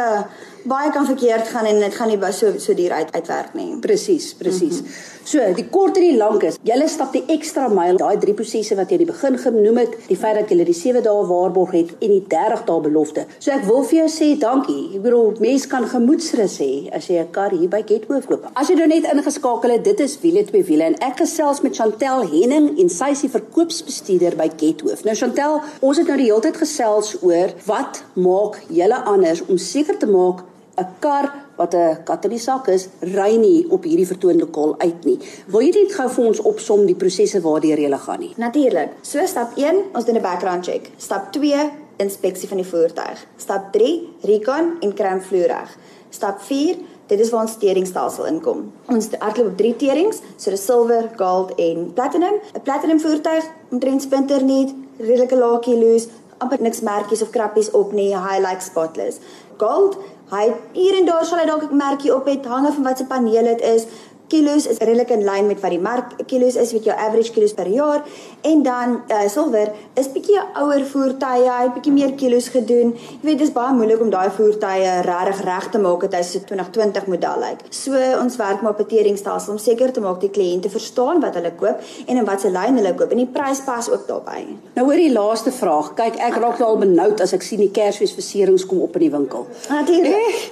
baie 0.64 0.92
kan 0.94 1.06
verkeerd 1.06 1.48
gaan 1.48 1.66
en 1.66 1.80
dit 1.82 1.96
gaan 1.96 2.08
nie 2.08 2.20
so 2.32 2.54
so 2.58 2.74
duur 2.74 2.92
uit 2.92 3.14
uitwerk 3.14 3.54
nie. 3.54 3.80
Presies, 3.80 4.34
presies. 4.34 4.82
Mm 4.82 4.86
-hmm. 4.86 5.22
So, 5.24 5.54
die 5.54 5.68
kort 5.70 6.00
en 6.00 6.02
die 6.02 6.18
lank 6.18 6.42
is, 6.44 6.56
julle 6.66 6.88
stap 6.90 7.14
die 7.14 7.22
ekstra 7.30 7.68
myl, 7.70 7.98
daai 7.98 8.18
drie 8.18 8.34
prosesse 8.34 8.74
wat 8.76 8.90
jy 8.90 8.98
aan 8.98 9.04
die 9.04 9.12
begin 9.12 9.38
genoem 9.38 9.78
het, 9.78 9.94
die 10.08 10.18
feit 10.18 10.40
dat 10.40 10.50
julle 10.50 10.66
die 10.66 10.74
7 10.74 11.04
dae 11.06 11.26
waarborg 11.30 11.76
het 11.78 11.92
en 12.02 12.14
die 12.16 12.24
30 12.32 12.64
dae 12.66 12.82
belofte. 12.82 13.26
So 13.38 13.54
ek 13.54 13.68
wil 13.68 13.84
vir 13.84 14.00
jou 14.00 14.08
sê 14.10 14.32
dankie. 14.42 14.96
Ek 14.98 15.04
bedoel, 15.06 15.36
mense 15.44 15.70
kan 15.70 15.86
gemoedsrus 15.92 16.58
hê 16.64 16.72
as 16.98 17.08
jy 17.08 17.22
'n 17.22 17.30
kar 17.32 17.52
hier 17.52 17.70
by 17.70 17.84
Getworth 17.86 18.28
koop. 18.28 18.50
As 18.56 18.70
jy 18.70 18.76
nou 18.76 18.88
net 18.88 19.06
ingeskakel 19.14 19.72
het, 19.72 19.84
dit 19.84 20.00
is 20.00 20.18
wiele 20.22 20.44
twee 20.44 20.64
wiele 20.72 20.88
en 20.92 20.98
ek 21.04 21.20
gesels 21.26 21.62
met 21.66 21.76
Chantel 21.76 22.24
Henning 22.32 22.72
en 22.80 22.92
sy 22.92 23.12
is 23.16 23.26
die 23.26 23.32
verkoopsbestuurder 23.34 24.38
by 24.40 24.48
Getworth. 24.56 25.04
Nou 25.08 25.16
Chantel, 25.20 25.60
ons 25.84 26.00
het 26.00 26.08
nou 26.08 26.18
die 26.20 26.30
hele 26.30 26.44
tyd 26.46 26.60
gesels 26.62 27.18
oor 27.22 27.52
wat 27.68 28.04
maak 28.16 28.62
julle 28.72 29.04
anders 29.12 29.44
om 29.48 29.60
seker 29.60 30.00
te 30.00 30.10
maak 30.10 30.46
'n 30.80 30.88
kar 31.04 31.28
wat 31.58 31.76
'n 31.76 32.04
katalisak 32.04 32.68
is, 32.68 32.88
ry 33.02 33.36
nie 33.36 33.66
op 33.70 33.84
hierdie 33.84 34.08
vertoonlokaal 34.08 34.76
uit 34.80 35.06
nie. 35.06 35.20
Wil 35.48 35.62
jy 35.62 35.72
net 35.72 35.94
gou 35.94 36.10
vir 36.10 36.26
ons 36.26 36.40
opsom 36.40 36.86
die 36.86 36.96
prosesse 36.96 37.42
waardeur 37.42 37.80
jy 37.80 37.98
gaan 37.98 38.20
nie? 38.20 38.34
Natuurlik. 38.38 38.90
So 39.02 39.26
stap 39.26 39.58
1, 39.58 39.76
ons 39.94 40.06
doen 40.06 40.16
'n 40.16 40.22
background 40.22 40.66
check. 40.66 40.90
Stap 40.98 41.32
2, 41.32 41.70
inspeksie 41.98 42.48
van 42.48 42.58
die 42.58 42.66
voertuig. 42.66 43.26
Stap 43.38 43.72
3, 43.72 44.10
recon 44.22 44.78
en 44.80 44.94
kram 44.94 45.22
vloerreg. 45.22 45.78
Stap 46.10 46.42
4, 46.42 46.76
dit 47.12 47.20
is 47.20 47.32
waar 47.34 47.44
ons 47.44 47.58
teringstelsel 47.60 48.30
inkom. 48.30 48.64
Ons 48.88 49.10
hardloop 49.20 49.52
op 49.52 49.58
3 49.60 49.76
terings, 49.82 50.22
so 50.38 50.54
dis 50.54 50.64
silver, 50.66 51.10
gold 51.20 51.52
en 51.60 51.92
platinum. 51.98 52.40
'n 52.56 52.64
Platinum 52.64 53.00
voertuig 53.00 53.44
omtrent 53.70 54.02
spinter 54.02 54.44
nie, 54.44 54.72
redelike 54.98 55.36
lae 55.36 55.60
kilos, 55.60 56.08
amper 56.38 56.62
niks 56.62 56.82
merkies 56.82 57.22
of 57.22 57.30
krappies 57.30 57.72
op 57.72 57.92
nie, 57.92 58.16
highlight 58.16 58.64
spotless. 58.64 59.20
Gold 59.58 59.98
Hy 60.32 60.46
hier 60.72 60.96
en 60.96 61.06
daar 61.10 61.26
sal 61.28 61.42
hy 61.42 61.46
dalk 61.46 61.64
'n 61.68 61.76
merkie 61.76 62.14
op 62.16 62.26
het, 62.26 62.46
hang 62.46 62.68
af 62.68 62.76
van 62.76 62.84
wat 62.84 62.98
se 62.98 63.06
paneel 63.06 63.44
dit 63.44 63.62
is 63.62 63.84
kilos 64.32 64.68
is 64.72 64.80
redelik 64.80 65.12
in 65.16 65.26
lyn 65.28 65.50
met 65.50 65.60
wat 65.64 65.74
die 65.74 65.82
mark 65.82 66.16
kilos 66.32 66.58
is 66.60 66.72
met 66.76 66.88
jou 66.88 66.96
average 66.96 67.34
kilos 67.36 67.54
per 67.58 67.68
jaar 67.68 68.04
en 68.48 68.64
dan 68.64 68.98
uh, 69.12 69.28
silwer 69.30 69.72
is 70.00 70.10
bietjie 70.14 70.40
ouer 70.62 70.86
voertuie, 70.88 71.48
hy 71.50 71.60
het 71.66 71.74
bietjie 71.76 71.94
meer 71.94 72.14
kilos 72.20 72.48
gedoen. 72.54 72.94
Jy 72.96 73.28
weet 73.28 73.42
dis 73.44 73.54
baie 73.54 73.74
moeilik 73.76 74.02
om 74.02 74.12
daai 74.14 74.32
voertuie 74.34 74.94
regtig 75.06 75.44
reg 75.48 75.68
te 75.74 75.82
maak 75.84 76.06
dat 76.08 76.18
hy 76.18 76.24
so 76.26 76.44
2020 76.50 77.10
model 77.12 77.44
lyk. 77.44 77.66
So 77.76 77.98
ons 78.18 78.38
werk 78.42 78.64
maar 78.64 78.76
op 78.76 78.82
'n 78.82 78.90
teringstelsel 78.94 79.54
om 79.54 79.60
seker 79.60 79.92
te 79.92 80.02
maak 80.02 80.22
die 80.22 80.32
kliënte 80.32 80.70
verstaan 80.70 81.22
wat 81.22 81.36
hulle 81.36 81.52
koop 81.60 81.82
en 82.08 82.18
in 82.18 82.26
watter 82.26 82.52
lyn 82.52 82.80
hulle 82.80 82.94
koop 82.96 83.12
en 83.12 83.18
die 83.18 83.32
prys 83.38 83.62
pas 83.66 83.90
ook 83.90 84.08
daarbey. 84.08 84.48
Nou 84.76 84.88
oor 84.88 85.00
die 85.00 85.12
laaste 85.12 85.52
vraag. 85.52 85.94
Kyk, 85.96 86.16
ek 86.16 86.36
raak 86.36 86.60
nou 86.60 86.70
al 86.70 86.78
benoud 86.78 87.22
as 87.22 87.34
ek 87.34 87.42
sien 87.42 87.60
die 87.60 87.72
Kersfeesversierings 87.72 88.66
kom 88.66 88.82
op 88.82 88.96
in 88.96 89.06
die 89.08 89.12
winkel. 89.12 89.48
Natuurlik. 89.70 90.52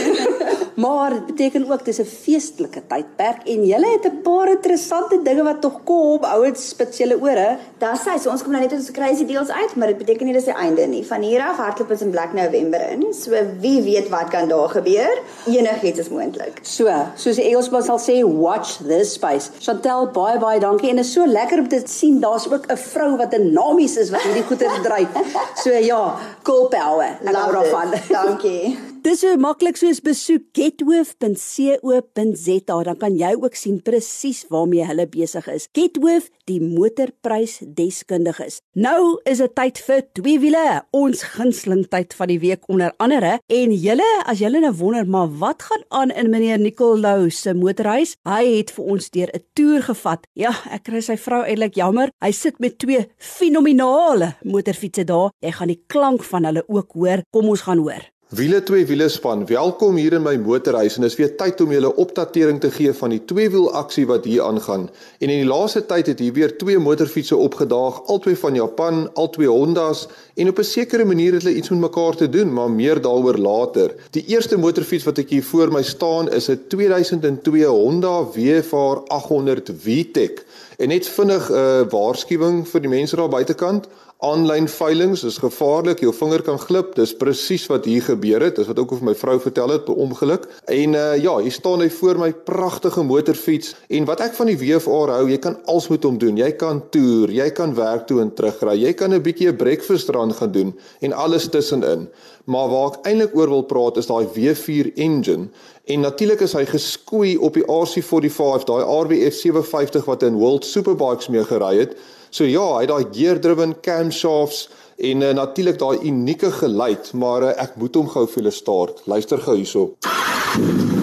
maar 0.84 1.10
dit 1.10 1.26
beteken 1.26 1.70
ook 1.70 1.84
dis 1.84 2.00
'n 2.00 2.04
feestelike 2.04 2.82
tyd 2.88 3.06
tydperk 3.20 3.46
en 3.52 3.64
julle 3.68 3.88
het 3.92 4.04
'n 4.06 4.22
paar 4.22 4.48
interessante 4.48 5.22
dinge 5.22 5.42
wat 5.42 5.60
tog 5.60 5.80
kom, 5.84 6.24
ouens 6.24 6.68
spits 6.68 6.98
julle 6.98 7.16
ore. 7.20 7.58
Daar 7.78 7.96
sê 7.96 8.18
so 8.18 8.30
ons 8.30 8.42
kom 8.42 8.52
nou 8.52 8.62
net 8.62 8.72
ons 8.72 8.90
crazy 8.90 9.24
deals 9.26 9.48
uit, 9.48 9.76
maar 9.76 9.88
dit 9.88 9.98
beteken 9.98 10.26
nie 10.26 10.32
dis 10.34 10.44
die 10.44 10.54
einde 10.54 10.86
nie. 10.86 11.06
Van 11.06 11.22
hier 11.22 11.40
af 11.40 11.56
hardloop 11.56 11.90
ons 11.90 12.00
in 12.00 12.10
Black 12.10 12.32
November 12.32 12.80
in. 12.90 13.14
So 13.14 13.30
wie 13.60 13.82
weet 13.82 14.08
wat 14.08 14.28
kan 14.28 14.48
daar 14.48 14.68
gebeur? 14.68 15.18
Enigiets 15.46 15.98
is 15.98 16.08
moontlik. 16.08 16.58
So, 16.62 16.88
soos 17.14 17.36
die 17.36 17.44
Engelsman 17.44 17.82
sal 17.82 17.98
sê, 17.98 18.24
watch 18.24 18.76
this 18.86 19.12
space. 19.12 19.50
Chantel, 19.58 20.10
baie 20.12 20.38
baie 20.38 20.60
dankie 20.60 20.90
en 20.90 20.98
is 20.98 21.12
so 21.12 21.26
lekker 21.26 21.58
om 21.58 21.68
te 21.68 21.82
sien 21.84 22.20
daar's 22.20 22.48
ook 22.52 22.66
'n 22.66 22.76
vrou 22.76 23.16
wat 23.16 23.34
'n 23.34 23.52
namies 23.52 23.96
is 23.96 24.10
wat 24.10 24.20
hierdie 24.22 24.44
goeie 24.44 24.80
dryf. 24.82 25.08
So 25.54 25.70
ja, 25.70 26.16
cool 26.42 26.68
power. 26.68 27.18
Laura 27.22 27.64
van. 27.64 27.92
Dankie. 28.08 28.78
Dis 29.00 29.22
so 29.22 29.32
maklik 29.40 29.78
soos 29.80 30.02
besoek 30.04 30.42
gethoof.co.za 30.52 32.74
dan 32.84 32.98
kan 33.00 33.14
jy 33.16 33.30
ook 33.32 33.56
sien 33.56 33.78
presies 33.80 34.44
waarmee 34.52 34.84
hulle 34.84 35.06
besig 35.08 35.48
is. 35.48 35.64
Gethoof, 35.72 36.28
die 36.50 36.58
motorprys 36.60 37.62
deskundiges. 37.78 38.58
Nou 38.76 39.16
is 39.24 39.40
dit 39.40 39.54
tyd 39.56 39.80
vir 39.86 40.04
twee 40.18 40.36
wiele, 40.42 40.84
ons 40.92 41.24
gunsteling 41.32 41.88
tyd 41.88 42.12
van 42.18 42.28
die 42.28 42.36
week 42.44 42.68
onder 42.68 42.92
andere. 43.00 43.40
En 43.48 43.72
julle, 43.72 44.10
as 44.28 44.44
julle 44.44 44.60
nou 44.66 44.74
wonder, 44.82 45.08
maar 45.08 45.32
wat 45.40 45.64
gaan 45.70 45.84
aan 45.88 46.12
in 46.12 46.28
meneer 46.28 46.60
Nicolou 46.60 47.32
se 47.32 47.56
motorhuis? 47.56 48.20
Hy 48.28 48.44
het 48.58 48.68
vir 48.76 48.84
ons 48.84 49.10
deur 49.16 49.32
'n 49.32 49.40
toer 49.56 49.80
gevat. 49.88 50.28
Ja, 50.36 50.52
ek 50.76 50.84
kry 50.84 51.00
sy 51.00 51.16
vrou 51.16 51.40
eintlik 51.40 51.74
jammer. 51.74 52.12
Hy 52.20 52.32
sit 52.32 52.60
met 52.60 52.78
twee 52.78 53.08
fenominale 53.16 54.36
motorfietses 54.44 55.06
daar. 55.06 55.30
Jy 55.40 55.52
gaan 55.52 55.68
die 55.68 55.84
klank 55.86 56.22
van 56.22 56.44
hulle 56.44 56.64
ook 56.68 56.92
hoor. 56.92 57.22
Kom 57.32 57.48
ons 57.48 57.62
gaan 57.62 57.78
hoor. 57.78 58.04
Wiele 58.30 58.62
twee 58.62 58.84
wiele 58.86 59.08
span. 59.10 59.40
Welkom 59.46 59.96
hier 59.98 60.14
in 60.14 60.22
my 60.22 60.36
motorhuis 60.38 60.94
en 61.00 61.02
dis 61.02 61.16
weer 61.18 61.32
tyd 61.34 61.58
om 61.64 61.72
julle 61.74 61.88
opdatering 61.98 62.60
te 62.62 62.68
gee 62.70 62.92
van 62.94 63.10
die 63.10 63.24
tweewiel 63.26 63.64
aksie 63.74 64.04
wat 64.06 64.28
hier 64.30 64.44
aangaan. 64.46 64.84
En 65.18 65.32
in 65.34 65.40
die 65.40 65.48
laaste 65.48 65.82
tyd 65.88 66.12
het 66.12 66.22
hier 66.22 66.36
weer 66.36 66.54
twee 66.60 66.78
motorfietsse 66.78 67.34
opgedaag, 67.34 67.98
albei 68.06 68.36
van 68.38 68.54
Japan, 68.54 69.00
albei 69.18 69.48
Hondas 69.50 70.04
en 70.36 70.52
op 70.52 70.62
'n 70.62 70.68
sekere 70.70 71.04
manier 71.04 71.32
het 71.32 71.42
hulle 71.42 71.56
iets 71.56 71.74
met 71.74 71.80
mekaar 71.80 72.16
te 72.16 72.28
doen, 72.28 72.52
maar 72.52 72.70
meer 72.70 73.02
daaroor 73.02 73.38
later. 73.38 73.94
Die 74.10 74.24
eerste 74.26 74.58
motorfiets 74.58 75.04
wat 75.04 75.18
ek 75.18 75.30
hier 75.30 75.44
voor 75.44 75.72
my 75.72 75.82
staan 75.82 76.30
is 76.30 76.48
'n 76.50 76.62
2002 76.68 77.66
Honda 77.66 78.22
WFR 78.30 79.02
800 79.10 79.72
VTEC. 79.74 80.46
En 80.80 80.88
net 80.88 81.08
vinnig 81.08 81.50
'n 81.50 81.54
uh, 81.54 81.80
waarskuwing 81.92 82.68
vir 82.68 82.80
die 82.80 82.88
mense 82.88 83.16
daar 83.16 83.28
buitekant 83.28 83.88
aanlyn 84.20 84.66
veilinge 84.68 85.24
is 85.26 85.38
gevaarlik, 85.40 86.02
jou 86.04 86.12
vinger 86.12 86.42
kan 86.44 86.58
glip. 86.60 86.92
Dis 86.96 87.14
presies 87.16 87.64
wat 87.72 87.86
hier 87.88 88.04
gebeur 88.04 88.44
het. 88.44 88.58
Dis 88.58 88.68
wat 88.68 88.78
ook 88.78 88.92
of 88.96 89.04
my 89.04 89.14
vrou 89.16 89.38
vertel 89.40 89.72
het 89.72 89.86
by 89.86 89.96
ongeluk. 90.04 90.44
En 90.68 90.96
uh 90.98 91.16
ja, 91.20 91.38
hier 91.40 91.52
staan 91.52 91.80
hy 91.80 91.88
voor 91.90 92.20
my 92.20 92.32
pragtige 92.32 93.02
motorfiets 93.02 93.74
en 93.88 94.04
wat 94.08 94.20
ek 94.24 94.36
van 94.36 94.50
die 94.52 94.58
WFR 94.60 95.14
hou, 95.14 95.24
jy 95.30 95.38
kan 95.40 95.56
alles 95.64 95.88
met 95.88 96.04
hom 96.04 96.18
doen. 96.20 96.36
Jy 96.36 96.52
kan 96.60 96.82
toer, 96.92 97.32
jy 97.32 97.48
kan 97.56 97.74
werk 97.76 98.06
toe 98.10 98.20
en 98.20 98.34
terug 98.36 98.60
ry. 98.64 98.76
Jy 98.76 98.92
kan 98.92 99.14
'n 99.14 99.22
bietjie 99.22 99.48
'n 99.48 99.56
breakfast 99.56 100.08
run 100.08 100.34
gaan 100.34 100.52
doen 100.52 100.74
en 101.00 101.12
alles 101.12 101.48
tussenin. 101.48 102.08
Maar 102.44 102.68
waar 102.68 102.92
ek 102.92 103.06
eintlik 103.06 103.36
oor 103.36 103.48
wil 103.48 103.62
praat 103.62 103.96
is 103.96 104.06
daai 104.06 104.26
W4 104.26 104.92
engine. 104.96 105.48
En 105.84 106.00
natuurlik 106.00 106.40
is 106.44 106.52
hy 106.52 106.66
geskoei 106.68 107.36
op 107.40 107.56
die 107.56 107.64
RC45, 107.64 108.66
daai 108.68 108.84
RWF 108.84 109.34
750 109.40 110.04
wat 110.04 110.22
in 110.22 110.36
World 110.38 110.68
Superbikes 110.68 111.28
mee 111.32 111.44
gery 111.44 111.78
het. 111.80 111.96
So 112.30 112.44
ja, 112.44 112.66
hy 112.76 112.84
het 112.84 112.92
daai 112.92 113.08
gear-driven 113.10 113.74
camshafts 113.82 114.68
en 115.00 115.24
uh, 115.24 115.32
natuurlik 115.34 115.80
daai 115.80 116.04
unieke 116.04 116.52
geluid, 116.60 117.12
maar 117.16 117.48
uh, 117.48 117.56
ek 117.56 117.80
moet 117.80 117.96
hom 117.96 118.12
gou 118.12 118.26
vir 118.28 118.42
julle 118.42 118.54
start. 118.54 119.02
Luister 119.10 119.40
gou 119.40 119.56
hierso. 119.56 120.99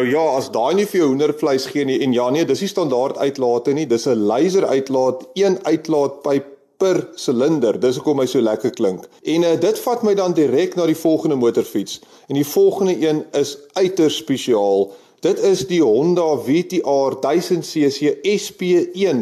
Nou 0.00 0.08
ja, 0.08 0.22
as 0.38 0.46
daai 0.48 0.78
nie 0.78 0.86
vir 0.88 1.02
jou 1.02 1.06
hoendervleis 1.10 1.66
gee 1.68 1.84
nie 1.84 1.98
en 2.00 2.14
ja 2.16 2.30
nee, 2.32 2.46
dis 2.48 2.62
nie 2.64 2.70
standaard 2.70 3.18
uitlaate 3.20 3.74
nie, 3.76 3.84
dis 3.84 4.06
'n 4.08 4.22
laser 4.30 4.64
uitlaat, 4.64 5.26
een 5.36 5.58
uitlaatpyp 5.68 6.46
per 6.80 7.02
silinder. 7.20 7.76
Dis 7.80 7.98
hoekom 8.00 8.22
hy 8.22 8.26
so 8.26 8.40
lekker 8.40 8.72
klink. 8.72 9.04
En 9.28 9.44
uh, 9.44 9.52
dit 9.60 9.78
vat 9.84 10.02
my 10.02 10.14
dan 10.16 10.32
direk 10.32 10.78
na 10.78 10.86
die 10.88 10.96
volgende 10.96 11.36
motorfiets. 11.36 12.00
En 12.32 12.38
die 12.40 12.46
volgende 12.46 12.96
een 12.96 13.24
is 13.36 13.58
uiters 13.76 14.16
spesiaal. 14.16 14.88
Dit 15.20 15.42
is 15.44 15.66
die 15.68 15.82
Honda 15.84 16.36
VTR 16.40 17.18
1000cc 17.20 18.14
SP1 18.24 19.18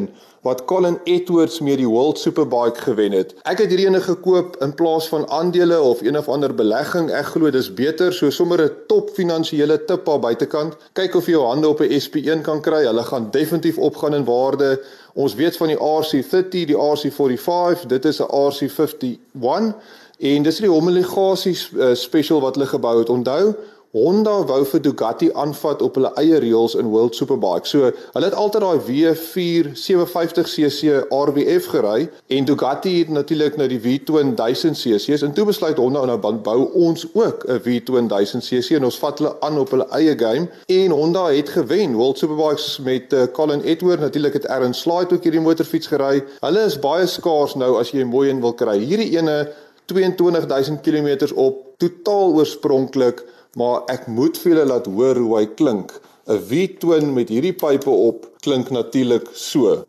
wat 0.46 0.61
Colin 0.64 1.00
Edwards 1.04 1.58
mee 1.61 1.74
die 1.76 1.88
World 1.88 2.18
Superbike 2.22 2.84
gewen 2.84 3.16
het. 3.16 3.32
Ek 3.42 3.58
het 3.58 3.72
hierdie 3.72 3.88
ene 3.88 3.98
gekoop 4.04 4.54
in 4.62 4.76
plaas 4.78 5.08
van 5.11 5.26
aandele 5.34 5.80
of 5.82 6.04
een 6.06 6.14
of 6.18 6.28
ander 6.30 6.54
belegging. 6.54 7.11
Ek 7.11 7.32
glo 7.32 7.50
dis 7.50 7.72
beter, 7.74 8.14
so 8.14 8.30
sommer 8.30 8.62
'n 8.62 8.70
top 8.87 9.11
finansiële 9.11 9.84
tip 9.90 10.06
daar 10.06 10.22
buitekant. 10.22 10.76
Kyk 10.92 11.18
of 11.18 11.26
jy 11.26 11.34
jou 11.34 11.46
hande 11.46 11.68
op 11.68 11.80
'n 11.80 11.90
SP1 11.90 12.42
kan 12.46 12.62
kry. 12.62 12.87
Hulle 12.87 13.02
gaan 13.02 13.30
definitief 13.30 13.78
opgaan 13.78 14.14
in 14.14 14.24
waarde. 14.24 14.80
Ons 15.14 15.34
weet 15.34 15.56
van 15.56 15.66
die 15.66 15.76
RC30, 15.76 16.66
die 16.66 16.78
RC45, 16.78 17.87
dit 17.87 18.04
is 18.04 18.20
'n 18.20 18.30
RC51 18.30 19.74
en 20.18 20.42
dis 20.42 20.56
die 20.56 20.70
homologasie 20.70 21.56
uh, 21.76 21.94
special 21.94 22.40
wat 22.40 22.54
hulle 22.54 22.66
gebou 22.66 22.98
het. 22.98 23.08
Onthou, 23.08 23.54
Honda 23.98 24.34
wou 24.46 24.61
vir 24.70 24.82
Ducati 24.84 25.28
aanvat 25.34 25.82
op 25.82 25.96
hulle 25.98 26.11
eie 26.20 26.38
reëls 26.42 26.76
in 26.78 26.90
World 26.92 27.16
Superbike. 27.18 27.66
So, 27.66 27.90
hulle 28.14 28.28
het 28.28 28.37
altyd 28.38 28.64
daai 28.64 28.80
W4 28.87 29.70
750cc 29.82 31.08
RBF 31.14 31.68
gery 31.72 32.08
en 32.37 32.48
Ducati 32.48 32.94
het 33.00 33.12
natuurlik 33.14 33.58
nou 33.58 33.68
die 33.70 33.80
V2000cc 33.82 35.22
en 35.26 35.34
toe 35.34 35.46
besluit 35.48 35.80
Honda 35.82 36.04
nou 36.08 36.18
bou 36.18 36.58
ons 36.87 37.06
ook 37.12 37.46
'n 37.48 37.61
V2000cc 37.66 38.76
en 38.78 38.88
ons 38.90 38.98
vat 39.04 39.18
hulle 39.18 39.34
aan 39.40 39.58
op 39.58 39.70
hulle 39.74 39.88
eie 39.98 40.14
game 40.18 40.48
en 40.66 40.90
Honda 40.90 41.26
het 41.34 41.48
gewen 41.48 41.94
World 41.94 42.18
Superbikes 42.18 42.78
met 42.78 43.12
uh, 43.12 43.26
Colin 43.32 43.62
Edward 43.62 44.00
natuurlik 44.00 44.32
het 44.32 44.46
Aaron 44.46 44.74
Slide 44.74 45.14
ook 45.14 45.22
hierdie 45.22 45.40
motorfiets 45.40 45.87
gery. 45.87 46.24
Hulle 46.40 46.64
is 46.64 46.78
baie 46.78 47.06
skaars 47.06 47.54
nou 47.54 47.78
as 47.80 47.90
jy 47.90 48.04
mooi 48.04 48.28
een 48.30 48.40
wil 48.40 48.54
kry. 48.54 48.78
Hierdie 48.78 49.16
ene 49.16 49.48
22000 49.88 50.80
km 50.80 51.32
op, 51.34 51.64
totaal 51.80 52.34
oorspronklik, 52.37 53.22
maar 53.59 53.83
ek 53.90 54.07
moet 54.07 54.38
vir 54.38 54.53
julle 54.53 54.66
laat 54.71 54.87
hoor 54.87 55.18
hoe 55.18 55.35
hy 55.38 55.47
klink. 55.59 55.94
'n 56.29 56.38
V-twin 56.49 57.12
met 57.16 57.31
hierdie 57.33 57.57
pype 57.57 57.90
op 57.90 58.27
klink 58.44 58.71
natuurlik 58.71 59.27
so. 59.35 59.83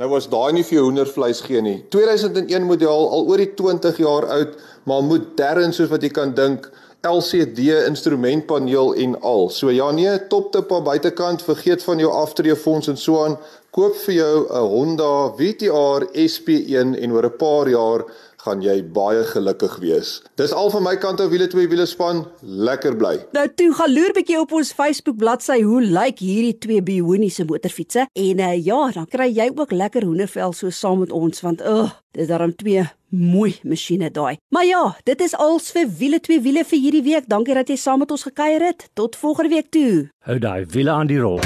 Nou 0.00 0.08
was 0.10 0.26
daai 0.26 0.52
nie 0.56 0.64
vir 0.66 0.82
hoendervleis 0.82 1.44
gee 1.46 1.60
nie. 1.62 1.84
2001 1.94 2.64
model 2.66 3.06
al 3.14 3.28
oor 3.28 3.38
die 3.38 3.52
20 3.54 4.00
jaar 4.02 4.26
oud, 4.26 4.56
maar 4.88 5.04
modern 5.06 5.70
soos 5.72 5.92
wat 5.92 6.02
jy 6.02 6.10
kan 6.10 6.34
dink. 6.34 6.66
LCD 7.02 7.58
instrumentpaneel 7.86 8.94
en 8.94 9.20
al. 9.20 9.48
So 9.50 9.70
ja 9.70 9.90
nee, 9.90 10.26
top 10.30 10.52
tip 10.52 10.72
aan 10.72 10.84
buitekant, 10.86 11.42
vergeet 11.42 11.82
van 11.82 11.98
jou 11.98 12.10
aftreefonds 12.12 12.88
en 12.88 12.96
so 12.96 13.24
aan. 13.24 13.38
Koop 13.74 13.96
vir 14.04 14.14
jou 14.14 14.46
'n 14.46 14.68
Honda 14.70 15.32
VTR 15.36 16.06
SP1 16.14 16.94
en 17.02 17.12
oor 17.12 17.26
'n 17.26 17.36
paar 17.36 17.68
jaar 17.68 18.04
gaan 18.42 18.62
jy 18.64 18.80
baie 18.94 19.22
gelukkig 19.30 19.76
wees. 19.82 20.16
Dis 20.40 20.54
al 20.56 20.70
van 20.74 20.82
my 20.86 20.96
kant 21.02 21.20
af 21.22 21.30
wiele 21.30 21.46
twee 21.50 21.68
wiele 21.70 21.86
span, 21.86 22.24
lekker 22.42 22.96
bly. 22.98 23.14
Nou 23.36 23.46
toe 23.58 23.70
gaan 23.78 23.92
loer 23.94 24.14
bietjie 24.16 24.40
op 24.40 24.54
ons 24.58 24.72
Facebook 24.74 25.20
bladsy 25.20 25.60
hoe 25.62 25.82
lyk 25.82 26.22
hierdie 26.22 26.56
twee 26.58 26.82
bioniese 26.82 27.46
motorfietsse 27.46 28.08
en 28.08 28.42
uh, 28.42 28.54
ja, 28.58 28.80
dan 28.96 29.06
kry 29.06 29.30
jy 29.30 29.50
ook 29.54 29.74
lekker 29.74 30.06
hoendervel 30.08 30.56
so 30.56 30.74
saam 30.74 31.04
met 31.04 31.14
ons 31.14 31.44
want 31.46 31.62
ag, 31.62 31.92
oh, 31.92 31.94
dis 32.18 32.30
daarom 32.30 32.54
twee 32.58 32.84
mooi 33.12 33.54
masjiene 33.68 34.10
daai. 34.10 34.38
Maar 34.50 34.66
ja, 34.66 34.84
dit 35.04 35.20
is 35.20 35.36
als 35.36 35.70
vir 35.76 35.90
wiele 35.98 36.20
twee 36.20 36.40
wiele 36.40 36.64
vir 36.64 36.80
hierdie 36.80 37.04
week. 37.06 37.28
Dankie 37.28 37.54
dat 37.54 37.68
jy 37.68 37.76
saam 37.76 38.02
met 38.02 38.10
ons 38.10 38.24
gekuier 38.28 38.64
het. 38.72 38.88
Tot 38.98 39.16
volgende 39.16 39.54
week 39.54 39.70
toe. 39.70 40.08
Hou 40.26 40.38
daai 40.40 40.64
wiele 40.72 40.90
aan 40.90 41.12
die 41.12 41.20
rol. 41.20 41.40